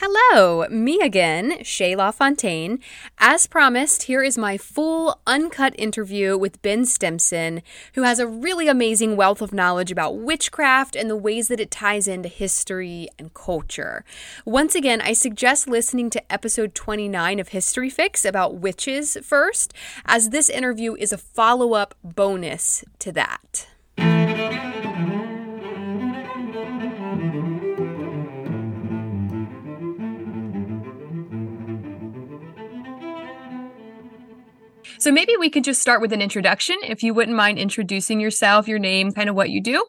Hello, 0.00 0.64
me 0.68 1.00
again, 1.00 1.64
Shea 1.64 1.96
LaFountaine. 1.96 2.78
As 3.18 3.48
promised, 3.48 4.04
here 4.04 4.22
is 4.22 4.38
my 4.38 4.56
full, 4.56 5.20
uncut 5.26 5.74
interview 5.76 6.38
with 6.38 6.62
Ben 6.62 6.84
Stimpson, 6.84 7.62
who 7.94 8.02
has 8.04 8.20
a 8.20 8.26
really 8.28 8.68
amazing 8.68 9.16
wealth 9.16 9.42
of 9.42 9.52
knowledge 9.52 9.90
about 9.90 10.16
witchcraft 10.16 10.94
and 10.94 11.10
the 11.10 11.16
ways 11.16 11.48
that 11.48 11.58
it 11.58 11.72
ties 11.72 12.06
into 12.06 12.28
history 12.28 13.08
and 13.18 13.34
culture. 13.34 14.04
Once 14.44 14.76
again, 14.76 15.00
I 15.00 15.14
suggest 15.14 15.66
listening 15.66 16.10
to 16.10 16.32
episode 16.32 16.76
29 16.76 17.40
of 17.40 17.48
History 17.48 17.90
Fix 17.90 18.24
about 18.24 18.54
witches 18.54 19.18
first, 19.24 19.74
as 20.06 20.30
this 20.30 20.48
interview 20.48 20.94
is 20.94 21.12
a 21.12 21.18
follow 21.18 21.72
up 21.72 21.96
bonus 22.04 22.84
to 23.00 23.10
that. 23.10 23.66
So 34.98 35.12
maybe 35.12 35.34
we 35.38 35.48
could 35.48 35.62
just 35.62 35.80
start 35.80 36.00
with 36.00 36.12
an 36.12 36.20
introduction. 36.20 36.76
If 36.82 37.04
you 37.04 37.14
wouldn't 37.14 37.36
mind 37.36 37.58
introducing 37.58 38.18
yourself, 38.18 38.66
your 38.66 38.80
name, 38.80 39.12
kind 39.12 39.28
of 39.28 39.36
what 39.36 39.50
you 39.50 39.62
do. 39.62 39.86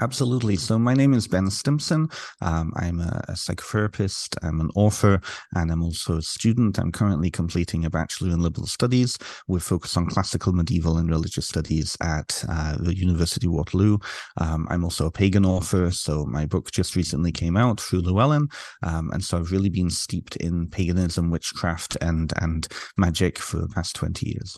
Absolutely. 0.00 0.56
So 0.56 0.78
my 0.78 0.94
name 0.94 1.12
is 1.12 1.26
Ben 1.26 1.50
Stimpson. 1.50 2.08
Um, 2.40 2.72
I'm 2.76 3.00
a, 3.00 3.24
a, 3.28 3.32
psychotherapist. 3.32 4.36
I'm 4.42 4.60
an 4.60 4.70
author, 4.76 5.20
and 5.54 5.72
I'm 5.72 5.82
also 5.82 6.18
a 6.18 6.22
student. 6.22 6.78
I'm 6.78 6.92
currently 6.92 7.30
completing 7.30 7.84
a 7.84 7.90
bachelor 7.90 8.30
in 8.30 8.40
liberal 8.40 8.66
studies 8.66 9.18
with 9.48 9.62
focus 9.62 9.96
on 9.96 10.06
classical, 10.06 10.52
medieval, 10.52 10.98
and 10.98 11.10
religious 11.10 11.48
studies 11.48 11.96
at 12.00 12.44
uh, 12.48 12.76
the 12.78 12.96
University 12.96 13.48
of 13.48 13.54
Waterloo. 13.54 13.98
Um, 14.36 14.68
I'm 14.70 14.84
also 14.84 15.06
a 15.06 15.10
pagan 15.10 15.44
author, 15.44 15.90
so 15.90 16.24
my 16.26 16.46
book 16.46 16.70
just 16.70 16.94
recently 16.94 17.32
came 17.32 17.56
out 17.56 17.80
through 17.80 18.02
Llewellyn, 18.02 18.48
um, 18.84 19.10
and 19.10 19.24
so 19.24 19.38
I've 19.38 19.50
really 19.50 19.70
been 19.70 19.90
steeped 19.90 20.36
in 20.36 20.68
paganism, 20.68 21.30
witchcraft, 21.30 21.96
and 22.00 22.32
and 22.40 22.68
magic 22.96 23.38
for 23.38 23.58
the 23.58 23.68
past 23.68 23.96
twenty 23.96 24.30
years. 24.30 24.56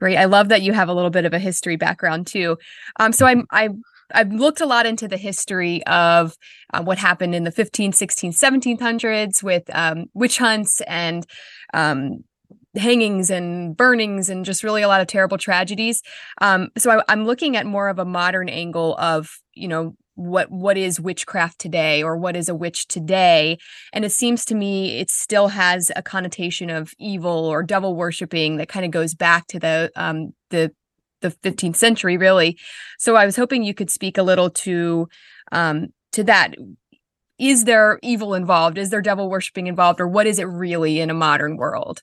Great. 0.00 0.16
I 0.16 0.26
love 0.26 0.48
that 0.50 0.62
you 0.62 0.72
have 0.72 0.88
a 0.88 0.92
little 0.92 1.10
bit 1.10 1.24
of 1.24 1.32
a 1.32 1.38
history 1.38 1.76
background 1.76 2.26
too. 2.26 2.58
Um, 3.00 3.12
so 3.12 3.26
I'm 3.26 3.46
I 3.50 3.70
I've 4.12 4.32
looked 4.32 4.60
a 4.60 4.66
lot 4.66 4.86
into 4.86 5.08
the 5.08 5.16
history 5.16 5.84
of 5.86 6.36
uh, 6.72 6.82
what 6.82 6.98
happened 6.98 7.34
in 7.34 7.44
the 7.44 7.50
15, 7.50 7.92
16, 7.92 8.32
1700s 8.32 9.42
with 9.42 9.64
um, 9.74 10.06
witch 10.14 10.38
hunts 10.38 10.80
and 10.82 11.26
um, 11.72 12.24
hangings 12.76 13.30
and 13.30 13.76
burnings 13.76 14.28
and 14.28 14.44
just 14.44 14.64
really 14.64 14.82
a 14.82 14.88
lot 14.88 15.00
of 15.00 15.06
terrible 15.06 15.38
tragedies. 15.38 16.02
Um, 16.40 16.68
so 16.76 16.90
I, 16.90 17.04
I'm 17.08 17.24
looking 17.24 17.56
at 17.56 17.66
more 17.66 17.88
of 17.88 17.98
a 17.98 18.04
modern 18.04 18.48
angle 18.48 18.96
of, 18.96 19.38
you 19.54 19.68
know, 19.68 19.96
what 20.16 20.50
what 20.50 20.78
is 20.78 21.00
witchcraft 21.00 21.58
today 21.58 22.02
or 22.02 22.16
what 22.16 22.36
is 22.36 22.48
a 22.48 22.54
witch 22.54 22.86
today 22.86 23.58
and 23.92 24.04
it 24.04 24.12
seems 24.12 24.44
to 24.44 24.54
me 24.54 25.00
it 25.00 25.10
still 25.10 25.48
has 25.48 25.90
a 25.96 26.02
connotation 26.02 26.70
of 26.70 26.92
evil 27.00 27.46
or 27.46 27.64
devil 27.64 27.96
worshiping 27.96 28.56
that 28.56 28.68
kind 28.68 28.84
of 28.84 28.92
goes 28.92 29.12
back 29.12 29.46
to 29.48 29.58
the 29.58 29.90
um 29.96 30.32
the 30.50 30.70
the 31.20 31.30
15th 31.30 31.76
century, 31.76 32.16
really. 32.16 32.58
So 32.98 33.16
I 33.16 33.26
was 33.26 33.36
hoping 33.36 33.62
you 33.62 33.74
could 33.74 33.90
speak 33.90 34.18
a 34.18 34.22
little 34.22 34.50
to 34.50 35.08
um, 35.52 35.88
to 36.12 36.24
that. 36.24 36.54
Is 37.38 37.64
there 37.64 37.98
evil 38.02 38.34
involved? 38.34 38.78
Is 38.78 38.90
there 38.90 39.02
devil 39.02 39.28
worshiping 39.28 39.66
involved, 39.66 40.00
or 40.00 40.06
what 40.06 40.26
is 40.26 40.38
it 40.38 40.44
really 40.44 41.00
in 41.00 41.10
a 41.10 41.14
modern 41.14 41.56
world? 41.56 42.02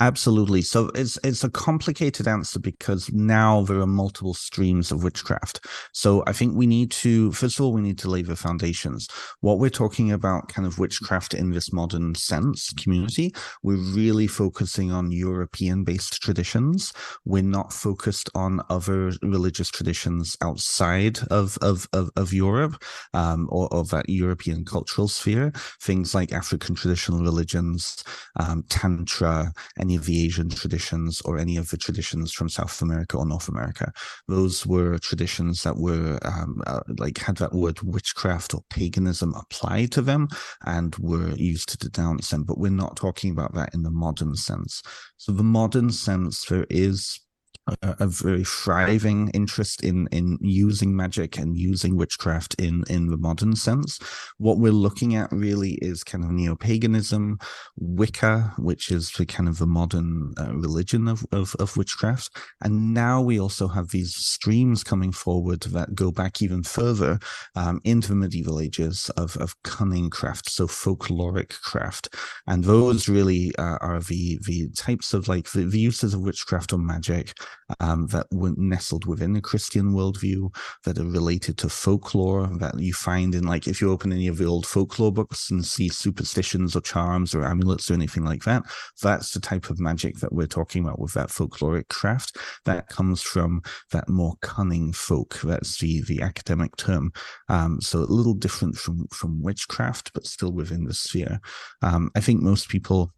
Absolutely. 0.00 0.60
So 0.62 0.88
it's 0.96 1.20
it's 1.22 1.44
a 1.44 1.50
complicated 1.50 2.26
answer 2.26 2.58
because 2.58 3.12
now 3.12 3.62
there 3.62 3.78
are 3.78 3.86
multiple 3.86 4.34
streams 4.34 4.90
of 4.90 5.04
witchcraft. 5.04 5.64
So 5.92 6.24
I 6.26 6.32
think 6.32 6.56
we 6.56 6.66
need 6.66 6.90
to 7.02 7.30
first 7.30 7.60
of 7.60 7.64
all 7.64 7.72
we 7.72 7.80
need 7.80 7.98
to 7.98 8.10
lay 8.10 8.22
the 8.22 8.34
foundations. 8.34 9.06
What 9.40 9.60
we're 9.60 9.70
talking 9.70 10.10
about 10.10 10.48
kind 10.48 10.66
of 10.66 10.80
witchcraft 10.80 11.32
in 11.32 11.50
this 11.50 11.72
modern 11.72 12.16
sense 12.16 12.72
community, 12.72 13.32
we're 13.62 13.76
really 13.94 14.26
focusing 14.26 14.90
on 14.90 15.12
European 15.12 15.84
based 15.84 16.20
traditions. 16.20 16.92
We're 17.24 17.44
not 17.44 17.72
focused 17.72 18.28
on 18.34 18.62
other 18.70 19.12
religious 19.22 19.70
traditions 19.70 20.36
outside 20.42 21.20
of 21.30 21.56
of 21.62 21.86
of, 21.92 22.10
of 22.16 22.32
Europe 22.32 22.82
um, 23.12 23.48
or 23.48 23.72
of 23.72 23.90
that 23.90 24.08
European 24.08 24.64
cultural 24.64 25.06
sphere. 25.06 25.52
Things 25.80 26.16
like 26.16 26.32
African 26.32 26.74
traditional 26.74 27.20
religions, 27.20 28.02
um, 28.40 28.64
tantra 28.68 29.52
any 29.84 29.96
of 29.96 30.06
the 30.06 30.24
Asian 30.24 30.48
traditions 30.48 31.20
or 31.22 31.38
any 31.38 31.58
of 31.58 31.68
the 31.68 31.76
traditions 31.76 32.32
from 32.32 32.48
South 32.48 32.80
America 32.80 33.18
or 33.18 33.26
North 33.26 33.48
America. 33.48 33.92
Those 34.28 34.66
were 34.66 34.98
traditions 34.98 35.62
that 35.62 35.76
were 35.76 36.18
um, 36.22 36.62
uh, 36.66 36.80
like 36.98 37.18
had 37.18 37.36
that 37.36 37.52
word 37.52 37.80
witchcraft 37.82 38.54
or 38.54 38.62
paganism 38.70 39.34
applied 39.34 39.92
to 39.92 40.02
them 40.02 40.28
and 40.64 40.96
were 40.96 41.30
used 41.32 41.68
to 41.68 41.88
denounce 41.88 42.30
them. 42.30 42.44
But 42.44 42.58
we're 42.58 42.70
not 42.70 42.96
talking 42.96 43.30
about 43.30 43.54
that 43.54 43.74
in 43.74 43.82
the 43.82 43.90
modern 43.90 44.34
sense. 44.34 44.82
So 45.18 45.32
the 45.32 45.42
modern 45.42 45.90
sense 45.90 46.46
there 46.46 46.66
is 46.70 47.20
a, 47.66 47.96
a, 48.00 48.06
very 48.06 48.44
thriving 48.44 49.30
interest 49.30 49.82
in 49.82 50.06
in 50.08 50.38
using 50.40 50.94
magic 50.94 51.38
and 51.38 51.56
using 51.56 51.96
witchcraft 51.96 52.54
in 52.54 52.84
in 52.90 53.06
the 53.06 53.16
modern 53.16 53.56
sense. 53.56 53.98
What 54.38 54.58
we're 54.58 54.72
looking 54.72 55.14
at 55.16 55.32
really 55.32 55.78
is 55.80 56.04
kind 56.04 56.24
of 56.24 56.30
neo 56.30 56.56
paganism, 56.56 57.38
Wicca, 57.76 58.52
which 58.58 58.90
is 58.90 59.10
the 59.12 59.24
kind 59.24 59.48
of 59.48 59.58
the 59.58 59.66
modern 59.66 60.34
uh, 60.38 60.54
religion 60.54 61.08
of, 61.08 61.24
of 61.32 61.54
of 61.58 61.76
witchcraft, 61.76 62.36
and 62.60 62.92
now 62.92 63.20
we 63.22 63.40
also 63.40 63.68
have 63.68 63.90
these 63.90 64.14
streams 64.14 64.84
coming 64.84 65.12
forward 65.12 65.60
that 65.60 65.94
go 65.94 66.10
back 66.10 66.42
even 66.42 66.62
further 66.62 67.18
um, 67.56 67.80
into 67.84 68.08
the 68.08 68.14
medieval 68.14 68.60
ages 68.60 69.10
of 69.16 69.36
of 69.38 69.60
cunning 69.62 70.10
craft, 70.10 70.50
so 70.50 70.66
folkloric 70.66 71.60
craft, 71.62 72.08
and 72.46 72.64
those 72.64 73.08
really 73.08 73.54
uh, 73.56 73.78
are 73.80 74.00
the 74.00 74.38
the 74.42 74.68
types 74.76 75.14
of 75.14 75.28
like 75.28 75.50
the, 75.52 75.64
the 75.64 75.80
uses 75.80 76.12
of 76.12 76.20
witchcraft 76.20 76.72
or 76.72 76.78
magic 76.78 77.32
um, 77.80 78.06
that 78.08 78.26
were 78.32 78.52
nestled 78.56 79.06
within 79.06 79.32
the 79.32 79.40
Christian 79.40 79.92
worldview 79.92 80.54
that 80.84 80.98
are 80.98 81.04
related 81.04 81.58
to 81.58 81.68
folklore 81.68 82.46
that 82.58 82.78
you 82.78 82.92
find 82.92 83.34
in 83.34 83.44
like 83.44 83.66
if 83.66 83.80
you 83.80 83.90
open 83.90 84.12
any 84.12 84.28
of 84.28 84.38
the 84.38 84.44
old 84.44 84.66
folklore 84.66 85.12
books 85.12 85.50
and 85.50 85.64
see 85.64 85.88
superstitions 85.88 86.76
or 86.76 86.80
charms 86.80 87.34
or 87.34 87.44
amulets 87.44 87.90
or 87.90 87.94
anything 87.94 88.24
like 88.24 88.44
that, 88.44 88.62
that's 89.02 89.32
the 89.32 89.40
type 89.40 89.70
of 89.70 89.80
magic 89.80 90.18
that 90.18 90.32
we're 90.32 90.46
talking 90.46 90.84
about 90.84 90.98
with 90.98 91.12
that 91.14 91.28
folkloric 91.28 91.88
craft 91.88 92.36
that 92.64 92.88
comes 92.88 93.22
from 93.22 93.62
that 93.92 94.08
more 94.08 94.34
cunning 94.42 94.92
folk. 94.92 95.40
That's 95.42 95.78
the 95.78 96.02
the 96.02 96.22
academic 96.22 96.76
term. 96.76 97.12
Um, 97.48 97.80
so 97.80 98.00
a 98.00 98.04
little 98.04 98.34
different 98.34 98.76
from 98.76 99.06
from 99.08 99.42
witchcraft, 99.42 100.12
but 100.14 100.26
still 100.26 100.52
within 100.52 100.84
the 100.84 100.94
sphere. 100.94 101.40
Um, 101.82 102.10
I 102.14 102.20
think 102.20 102.42
most 102.42 102.68
people 102.68 103.12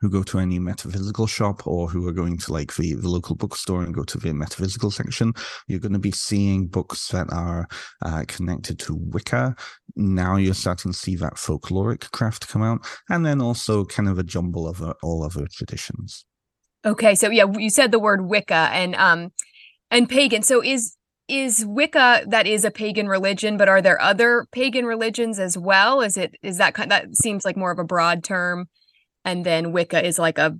who 0.00 0.10
go 0.10 0.22
to 0.22 0.38
any 0.38 0.58
metaphysical 0.58 1.26
shop 1.26 1.66
or 1.66 1.88
who 1.88 2.06
are 2.08 2.12
going 2.12 2.38
to 2.38 2.52
like 2.52 2.74
the, 2.76 2.94
the 2.94 3.08
local 3.08 3.36
bookstore 3.36 3.82
and 3.82 3.94
go 3.94 4.04
to 4.04 4.18
the 4.18 4.32
metaphysical 4.32 4.90
section, 4.90 5.32
you're 5.68 5.80
going 5.80 5.92
to 5.92 5.98
be 5.98 6.10
seeing 6.10 6.66
books 6.66 7.08
that 7.08 7.30
are 7.32 7.68
uh, 8.04 8.24
connected 8.28 8.78
to 8.78 8.94
Wicca. 8.94 9.54
Now 9.96 10.36
you're 10.36 10.54
starting 10.54 10.92
to 10.92 10.98
see 10.98 11.16
that 11.16 11.34
folkloric 11.34 12.10
craft 12.12 12.48
come 12.48 12.62
out, 12.62 12.86
and 13.08 13.24
then 13.26 13.42
also 13.42 13.84
kind 13.84 14.08
of 14.08 14.18
a 14.18 14.22
jumble 14.22 14.68
of 14.68 14.82
uh, 14.82 14.94
all 15.02 15.22
other 15.22 15.46
traditions. 15.52 16.24
Okay, 16.84 17.14
so 17.14 17.30
yeah, 17.30 17.44
you 17.56 17.70
said 17.70 17.92
the 17.92 17.98
word 17.98 18.28
Wicca 18.28 18.70
and 18.72 18.94
um 18.96 19.32
and 19.90 20.08
pagan. 20.08 20.42
So 20.42 20.62
is 20.62 20.96
is 21.28 21.64
Wicca 21.64 22.24
that 22.26 22.46
is 22.46 22.64
a 22.64 22.70
pagan 22.70 23.08
religion, 23.08 23.56
but 23.56 23.68
are 23.68 23.80
there 23.80 24.00
other 24.00 24.46
pagan 24.50 24.86
religions 24.86 25.38
as 25.38 25.56
well? 25.56 26.00
Is 26.00 26.16
it 26.16 26.34
is 26.42 26.58
that 26.58 26.74
kind 26.74 26.90
that 26.90 27.14
seems 27.16 27.44
like 27.44 27.56
more 27.56 27.70
of 27.70 27.78
a 27.78 27.84
broad 27.84 28.24
term? 28.24 28.68
And 29.24 29.44
then 29.46 29.72
Wicca 29.72 30.04
is 30.04 30.18
like 30.18 30.38
a 30.38 30.58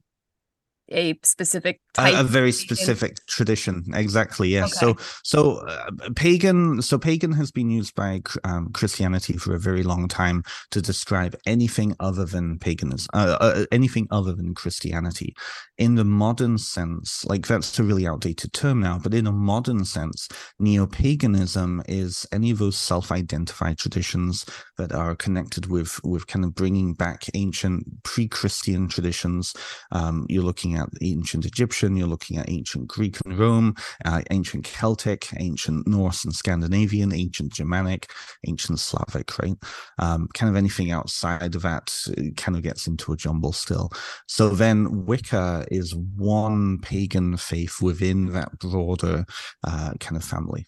a 0.90 1.18
specific. 1.22 1.80
A, 1.98 2.20
a 2.20 2.24
very 2.24 2.52
specific 2.52 3.18
tradition, 3.26 3.84
exactly. 3.94 4.48
Yes. 4.48 4.82
Okay. 4.82 4.98
So, 4.98 5.04
so 5.24 5.66
uh, 5.66 5.90
pagan. 6.16 6.80
So 6.80 6.98
pagan 6.98 7.32
has 7.32 7.50
been 7.50 7.70
used 7.70 7.94
by 7.94 8.22
um, 8.44 8.70
Christianity 8.72 9.36
for 9.36 9.54
a 9.54 9.58
very 9.58 9.82
long 9.82 10.08
time 10.08 10.42
to 10.70 10.80
describe 10.80 11.36
anything 11.44 11.94
other 12.00 12.24
than 12.24 12.58
paganism, 12.58 13.08
uh, 13.12 13.36
uh, 13.40 13.66
anything 13.70 14.06
other 14.10 14.32
than 14.32 14.54
Christianity. 14.54 15.34
In 15.76 15.96
the 15.96 16.04
modern 16.04 16.58
sense, 16.58 17.24
like 17.26 17.46
that's 17.46 17.78
a 17.78 17.82
really 17.82 18.06
outdated 18.06 18.52
term 18.52 18.80
now, 18.80 18.98
but 19.02 19.12
in 19.12 19.26
a 19.26 19.32
modern 19.32 19.84
sense, 19.84 20.28
neo-paganism 20.58 21.82
is 21.88 22.26
any 22.32 22.50
of 22.50 22.58
those 22.58 22.76
self-identified 22.76 23.76
traditions 23.78 24.46
that 24.78 24.92
are 24.92 25.14
connected 25.14 25.66
with 25.66 26.00
with 26.04 26.26
kind 26.26 26.44
of 26.44 26.54
bringing 26.54 26.94
back 26.94 27.24
ancient 27.34 27.84
pre-Christian 28.02 28.88
traditions. 28.88 29.52
Um, 29.90 30.24
you're 30.28 30.44
looking 30.50 30.76
at 30.76 30.88
ancient 31.02 31.44
Egyptian, 31.44 31.81
you're 31.90 32.06
looking 32.06 32.38
at 32.38 32.48
ancient 32.48 32.86
Greek 32.88 33.18
and 33.24 33.38
Rome, 33.38 33.74
uh, 34.04 34.22
ancient 34.30 34.64
Celtic, 34.64 35.28
ancient 35.38 35.86
Norse 35.86 36.24
and 36.24 36.34
Scandinavian, 36.34 37.12
ancient 37.12 37.52
Germanic, 37.52 38.10
ancient 38.46 38.78
Slavic, 38.78 39.38
right? 39.38 39.56
Um, 39.98 40.28
kind 40.34 40.50
of 40.50 40.56
anything 40.56 40.90
outside 40.90 41.54
of 41.54 41.62
that 41.62 41.92
kind 42.36 42.56
of 42.56 42.62
gets 42.62 42.86
into 42.86 43.12
a 43.12 43.16
jumble 43.16 43.52
still. 43.52 43.90
So 44.26 44.50
then 44.50 45.06
Wicca 45.06 45.66
is 45.70 45.94
one 45.94 46.78
pagan 46.78 47.36
faith 47.36 47.80
within 47.80 48.32
that 48.32 48.58
broader 48.58 49.24
uh, 49.64 49.92
kind 50.00 50.16
of 50.16 50.24
family. 50.24 50.66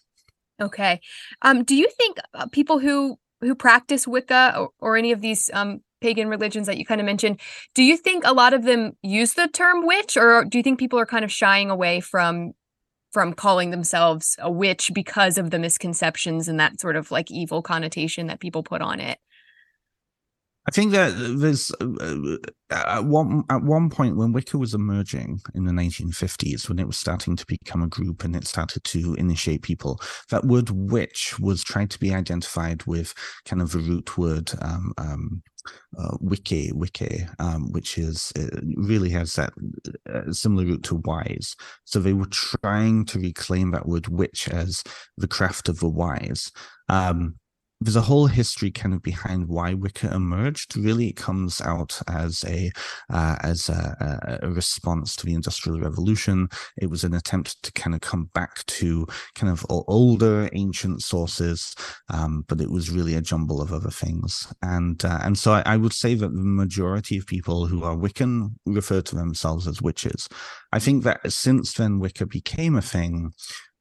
Okay. 0.61 1.01
Um, 1.41 1.63
do 1.63 1.75
you 1.75 1.89
think 1.97 2.17
uh, 2.33 2.47
people 2.47 2.79
who 2.79 3.17
who 3.41 3.55
practice 3.55 4.07
Wicca 4.07 4.55
or, 4.57 4.69
or 4.79 4.97
any 4.97 5.11
of 5.11 5.21
these 5.21 5.49
um, 5.53 5.81
pagan 6.01 6.27
religions 6.27 6.67
that 6.67 6.77
you 6.77 6.85
kind 6.85 7.01
of 7.01 7.05
mentioned, 7.05 7.39
do 7.73 7.83
you 7.83 7.97
think 7.97 8.23
a 8.25 8.33
lot 8.33 8.53
of 8.53 8.63
them 8.63 8.93
use 9.01 9.33
the 9.33 9.47
term 9.47 9.85
witch, 9.85 10.17
or 10.17 10.45
do 10.45 10.57
you 10.57 10.63
think 10.63 10.79
people 10.79 10.99
are 10.99 11.05
kind 11.05 11.25
of 11.25 11.31
shying 11.31 11.69
away 11.69 11.99
from 11.99 12.53
from 13.11 13.33
calling 13.33 13.71
themselves 13.71 14.35
a 14.39 14.51
witch 14.51 14.91
because 14.93 15.37
of 15.37 15.49
the 15.49 15.59
misconceptions 15.59 16.49
and 16.49 16.59
that 16.59 16.81
sort 16.81 16.97
of 16.97 17.11
like 17.11 17.31
evil 17.31 17.61
connotation 17.61 18.27
that 18.27 18.41
people 18.41 18.61
put 18.61 18.81
on 18.81 18.99
it? 18.99 19.19
I 20.67 20.71
think 20.71 20.93
that 20.93 21.13
there's 21.39 21.71
uh, 21.79 21.85
uh, 21.99 22.37
at 22.71 23.05
one 23.05 23.43
at 23.51 23.61
one 23.61 23.89
point 23.91 24.17
when 24.17 24.33
Wicca 24.33 24.57
was 24.57 24.73
emerging 24.73 25.41
in 25.53 25.65
the 25.65 25.71
1950s, 25.71 26.67
when 26.67 26.79
it 26.79 26.87
was 26.87 26.97
starting 26.97 27.35
to 27.35 27.45
become 27.45 27.83
a 27.83 27.87
group 27.87 28.23
and 28.23 28.35
it 28.35 28.47
started 28.47 28.83
to 28.85 29.13
initiate 29.15 29.61
people, 29.61 29.99
that 30.31 30.45
word 30.45 30.71
"witch" 30.71 31.39
was 31.39 31.63
trying 31.63 31.87
to 31.89 31.99
be 31.99 32.15
identified 32.15 32.83
with 32.87 33.13
kind 33.45 33.61
of 33.61 33.75
a 33.75 33.77
root 33.77 34.17
word, 34.17 34.51
um, 34.61 34.91
um, 34.97 35.43
uh, 35.99 36.17
wiki, 36.19 36.71
wiki, 36.73 37.27
um, 37.37 37.71
which 37.71 37.99
is 37.99 38.33
uh, 38.35 38.47
really 38.75 39.11
has 39.11 39.35
that 39.35 39.53
uh, 40.11 40.31
similar 40.31 40.65
root 40.65 40.81
to 40.85 40.95
wise. 41.05 41.55
So 41.83 41.99
they 41.99 42.13
were 42.13 42.25
trying 42.31 43.05
to 43.05 43.19
reclaim 43.19 43.69
that 43.71 43.87
word 43.87 44.07
"witch" 44.07 44.49
as 44.49 44.83
the 45.15 45.27
craft 45.27 45.69
of 45.69 45.79
the 45.79 45.89
wise. 45.89 46.51
Um, 46.89 47.35
there's 47.81 47.95
a 47.95 48.01
whole 48.01 48.27
history 48.27 48.71
kind 48.71 48.93
of 48.93 49.01
behind 49.01 49.47
why 49.47 49.73
Wicca 49.73 50.13
emerged. 50.13 50.77
Really, 50.77 51.09
it 51.09 51.17
comes 51.17 51.61
out 51.61 52.01
as 52.07 52.43
a 52.45 52.71
uh, 53.09 53.35
as 53.41 53.69
a, 53.69 54.39
a, 54.41 54.49
response 54.49 55.15
to 55.17 55.25
the 55.25 55.33
Industrial 55.33 55.79
Revolution. 55.79 56.47
It 56.77 56.89
was 56.89 57.03
an 57.03 57.13
attempt 57.13 57.61
to 57.63 57.71
kind 57.73 57.93
of 57.93 58.01
come 58.01 58.29
back 58.33 58.65
to 58.65 59.05
kind 59.35 59.51
of 59.51 59.65
older 59.69 60.49
ancient 60.53 61.01
sources, 61.01 61.75
um, 62.09 62.45
but 62.47 62.61
it 62.61 62.71
was 62.71 62.91
really 62.91 63.15
a 63.15 63.21
jumble 63.21 63.61
of 63.61 63.73
other 63.73 63.91
things. 63.91 64.51
And 64.61 65.03
uh, 65.03 65.19
and 65.21 65.37
so 65.37 65.53
I, 65.53 65.63
I 65.65 65.77
would 65.77 65.93
say 65.93 66.15
that 66.15 66.33
the 66.33 66.43
majority 66.43 67.17
of 67.17 67.27
people 67.27 67.67
who 67.67 67.83
are 67.83 67.95
Wiccan 67.95 68.53
refer 68.65 69.01
to 69.01 69.15
themselves 69.15 69.67
as 69.67 69.81
witches. 69.81 70.29
I 70.71 70.79
think 70.79 71.03
that 71.03 71.31
since 71.31 71.73
then 71.73 71.99
Wicca 71.99 72.25
became 72.25 72.75
a 72.75 72.81
thing, 72.81 73.33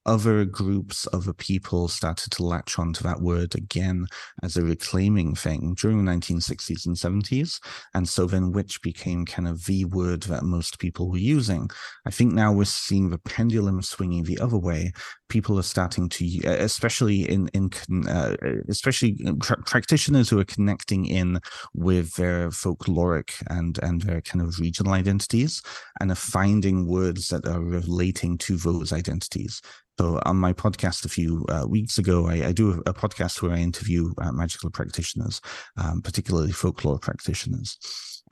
other 0.07 0.45
groups, 0.45 1.09
other 1.13 1.33
people 1.33 1.89
started 1.89 2.31
to 2.33 2.45
latch 2.45 2.79
onto 2.79 3.03
that 3.05 3.21
word 3.21 3.55
again 3.55 4.07
as 4.43 4.57
a 4.57 4.63
reclaiming 4.63 5.35
thing 5.35 5.75
during 5.81 6.05
the 6.05 6.11
1960s 6.11 6.87
and 6.87 6.97
70s. 6.97 7.61
And 7.95 8.09
so 8.09 8.27
then 8.27 8.53
witch 8.53 8.83
became 8.83 9.25
kind 9.25 9.49
of 9.49 9.65
the 9.65 9.85
word 9.87 10.25
that 10.25 10.45
most 10.45 10.79
people 10.79 11.11
were 11.11 11.19
using. 11.19 11.71
I 12.07 12.11
think 12.11 12.33
now 12.33 12.53
we're 12.53 12.65
seeing 12.65 13.11
the 13.11 13.19
pendulum 13.19 13.83
swinging 13.83 14.25
the 14.25 14.39
other 14.39 14.59
way. 14.59 14.93
People 15.29 15.59
are 15.59 15.63
starting 15.63 16.09
to, 16.11 16.41
especially 16.45 17.23
in, 17.23 17.49
in 17.49 17.71
uh, 18.09 18.37
especially 18.69 19.17
pra- 19.41 19.63
practitioners 19.65 20.29
who 20.29 20.39
are 20.39 20.45
connecting 20.45 21.07
in 21.07 21.41
with 21.75 22.15
their 22.15 22.51
folkloric 22.51 23.43
and, 23.49 23.79
and 23.83 24.03
their 24.03 24.21
kind 24.21 24.43
of 24.43 24.59
regional 24.61 24.93
identities 24.93 25.63
and 26.01 26.11
are 26.11 26.17
finding 26.17 26.87
words 26.87 27.29
that 27.29 27.47
are 27.49 27.63
relating 27.63 28.39
to 28.39 28.57
those 28.57 28.93
identities. 28.93 29.61
So 29.99 30.21
on 30.25 30.37
my 30.37 30.53
podcast 30.53 31.05
a 31.05 31.09
few 31.09 31.45
uh, 31.49 31.67
weeks 31.69 31.99
ago, 31.99 32.27
I, 32.27 32.49
I, 32.49 32.53
do 32.53 32.73
a, 32.73 32.91
a, 32.91 32.95
podcast 32.95 33.43
where 33.43 33.53
I 33.53 33.59
interview 33.59 34.13
uh, 34.19 34.33
magical 34.33 34.71
practitioners, 34.71 35.41
um, 35.77 36.03
particularly 36.03 36.51
folklore 36.51 36.99
practitioners. 36.99 37.79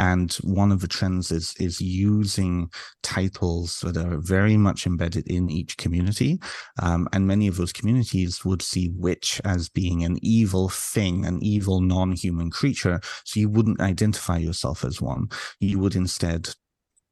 And 0.02 0.32
one 0.42 0.72
of 0.72 0.80
the 0.80 0.88
trends 0.88 1.30
is 1.30 1.54
is 1.60 1.80
using 1.80 2.72
titles 3.04 3.78
that 3.84 3.96
are 3.96 4.18
very 4.18 4.56
much 4.56 4.84
embedded 4.84 5.28
in 5.28 5.48
each 5.48 5.76
community, 5.76 6.40
um, 6.82 7.08
and 7.12 7.28
many 7.28 7.46
of 7.46 7.56
those 7.56 7.72
communities 7.72 8.44
would 8.44 8.62
see 8.62 8.90
witch 8.96 9.40
as 9.44 9.68
being 9.68 10.02
an 10.02 10.16
evil 10.20 10.68
thing, 10.68 11.24
an 11.24 11.38
evil 11.40 11.80
non-human 11.80 12.50
creature. 12.50 13.00
So 13.24 13.38
you 13.38 13.48
wouldn't 13.48 13.80
identify 13.80 14.38
yourself 14.38 14.84
as 14.84 15.00
one. 15.00 15.28
You 15.60 15.78
would 15.78 15.94
instead 15.94 16.48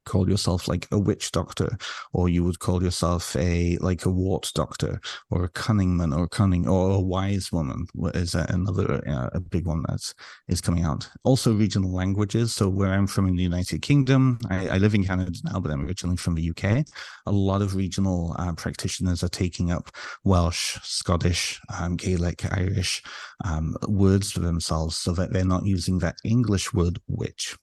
call 0.05 0.29
yourself 0.29 0.67
like 0.67 0.87
a 0.91 0.99
witch 0.99 1.31
doctor, 1.31 1.77
or 2.13 2.29
you 2.29 2.43
would 2.43 2.59
call 2.59 2.83
yourself 2.83 3.35
a 3.35 3.77
like 3.79 4.05
a 4.05 4.09
wart 4.09 4.51
doctor, 4.53 4.99
or 5.29 5.43
a 5.43 5.49
cunning 5.49 5.97
man, 5.97 6.13
or 6.13 6.23
a 6.23 6.29
cunning, 6.29 6.67
or 6.67 6.91
a 6.91 6.99
wise 6.99 7.51
woman 7.51 7.85
is 8.13 8.35
another 8.35 9.07
uh, 9.07 9.29
a 9.33 9.39
big 9.39 9.65
one 9.65 9.83
that 9.87 10.13
is 10.47 10.61
coming 10.61 10.83
out. 10.83 11.09
Also, 11.23 11.53
regional 11.53 11.93
languages. 11.93 12.53
So 12.55 12.69
where 12.69 12.93
I'm 12.93 13.07
from 13.07 13.27
in 13.27 13.35
the 13.35 13.43
United 13.43 13.81
Kingdom, 13.81 14.39
I, 14.49 14.69
I 14.69 14.77
live 14.77 14.95
in 14.95 15.03
Canada 15.03 15.31
now, 15.43 15.59
but 15.59 15.71
I'm 15.71 15.85
originally 15.85 16.17
from 16.17 16.35
the 16.35 16.49
UK. 16.49 16.85
A 17.25 17.31
lot 17.31 17.61
of 17.61 17.75
regional 17.75 18.35
uh, 18.37 18.53
practitioners 18.53 19.23
are 19.23 19.29
taking 19.29 19.71
up 19.71 19.91
Welsh, 20.23 20.77
Scottish, 20.83 21.59
um, 21.77 21.95
Gaelic, 21.95 22.45
Irish 22.53 23.01
um, 23.45 23.75
words 23.87 24.31
for 24.31 24.39
themselves, 24.39 24.97
so 24.97 25.11
that 25.13 25.33
they're 25.33 25.45
not 25.45 25.65
using 25.65 25.99
that 25.99 26.17
English 26.23 26.73
word 26.73 26.99
witch 27.07 27.55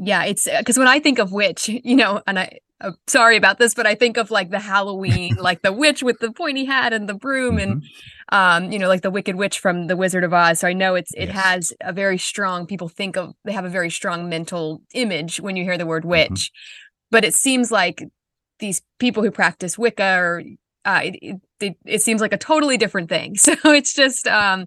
yeah, 0.00 0.24
it's 0.24 0.48
because 0.58 0.78
uh, 0.78 0.80
when 0.80 0.88
I 0.88 1.00
think 1.00 1.18
of 1.18 1.32
witch, 1.32 1.68
you 1.84 1.96
know, 1.96 2.22
and 2.26 2.38
I, 2.38 2.58
I'm 2.80 2.96
sorry 3.08 3.36
about 3.36 3.58
this, 3.58 3.74
but 3.74 3.86
I 3.86 3.96
think 3.96 4.16
of 4.16 4.30
like 4.30 4.50
the 4.50 4.60
Halloween, 4.60 5.34
like 5.40 5.62
the 5.62 5.72
witch 5.72 6.02
with 6.02 6.20
the 6.20 6.32
pointy 6.32 6.64
hat 6.64 6.92
and 6.92 7.08
the 7.08 7.14
broom, 7.14 7.56
mm-hmm. 7.56 7.70
and 7.70 7.84
um, 8.30 8.72
you 8.72 8.78
know, 8.78 8.88
like 8.88 9.02
the 9.02 9.10
Wicked 9.10 9.36
Witch 9.36 9.58
from 9.58 9.86
the 9.86 9.96
Wizard 9.96 10.22
of 10.22 10.32
Oz. 10.32 10.60
So 10.60 10.68
I 10.68 10.72
know 10.72 10.94
it's 10.94 11.12
it 11.14 11.28
yes. 11.28 11.44
has 11.44 11.72
a 11.80 11.92
very 11.92 12.18
strong. 12.18 12.66
People 12.66 12.88
think 12.88 13.16
of 13.16 13.34
they 13.44 13.52
have 13.52 13.64
a 13.64 13.70
very 13.70 13.90
strong 13.90 14.28
mental 14.28 14.82
image 14.94 15.40
when 15.40 15.56
you 15.56 15.64
hear 15.64 15.78
the 15.78 15.86
word 15.86 16.02
mm-hmm. 16.02 16.10
witch, 16.10 16.30
mm-hmm. 16.30 17.08
but 17.10 17.24
it 17.24 17.34
seems 17.34 17.72
like 17.72 18.04
these 18.60 18.82
people 18.98 19.22
who 19.22 19.30
practice 19.30 19.78
Wicca 19.78 20.16
or 20.18 20.42
uh, 20.84 21.00
it, 21.04 21.40
it, 21.60 21.76
it 21.84 22.02
seems 22.02 22.20
like 22.20 22.32
a 22.32 22.38
totally 22.38 22.76
different 22.76 23.08
thing. 23.08 23.36
So 23.36 23.54
it's 23.72 23.94
just 23.94 24.26
um, 24.26 24.66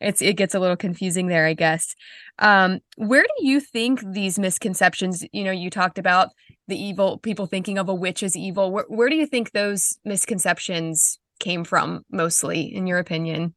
it's 0.00 0.22
it 0.22 0.36
gets 0.36 0.54
a 0.54 0.60
little 0.60 0.76
confusing 0.76 1.28
there, 1.28 1.46
I 1.46 1.54
guess. 1.54 1.94
Um, 2.38 2.80
where 2.96 3.22
do 3.22 3.46
you 3.46 3.60
think 3.60 4.00
these 4.12 4.38
misconceptions, 4.38 5.24
you 5.32 5.44
know, 5.44 5.52
you 5.52 5.70
talked 5.70 5.98
about 5.98 6.30
the 6.68 6.82
evil 6.82 7.18
people 7.18 7.46
thinking 7.46 7.78
of 7.78 7.88
a 7.88 7.94
witch 7.94 8.22
as 8.22 8.36
evil. 8.36 8.70
Where, 8.70 8.86
where 8.88 9.08
do 9.08 9.16
you 9.16 9.26
think 9.26 9.52
those 9.52 9.98
misconceptions 10.04 11.18
came 11.40 11.64
from 11.64 12.04
mostly, 12.10 12.62
in 12.62 12.86
your 12.86 12.98
opinion? 12.98 13.54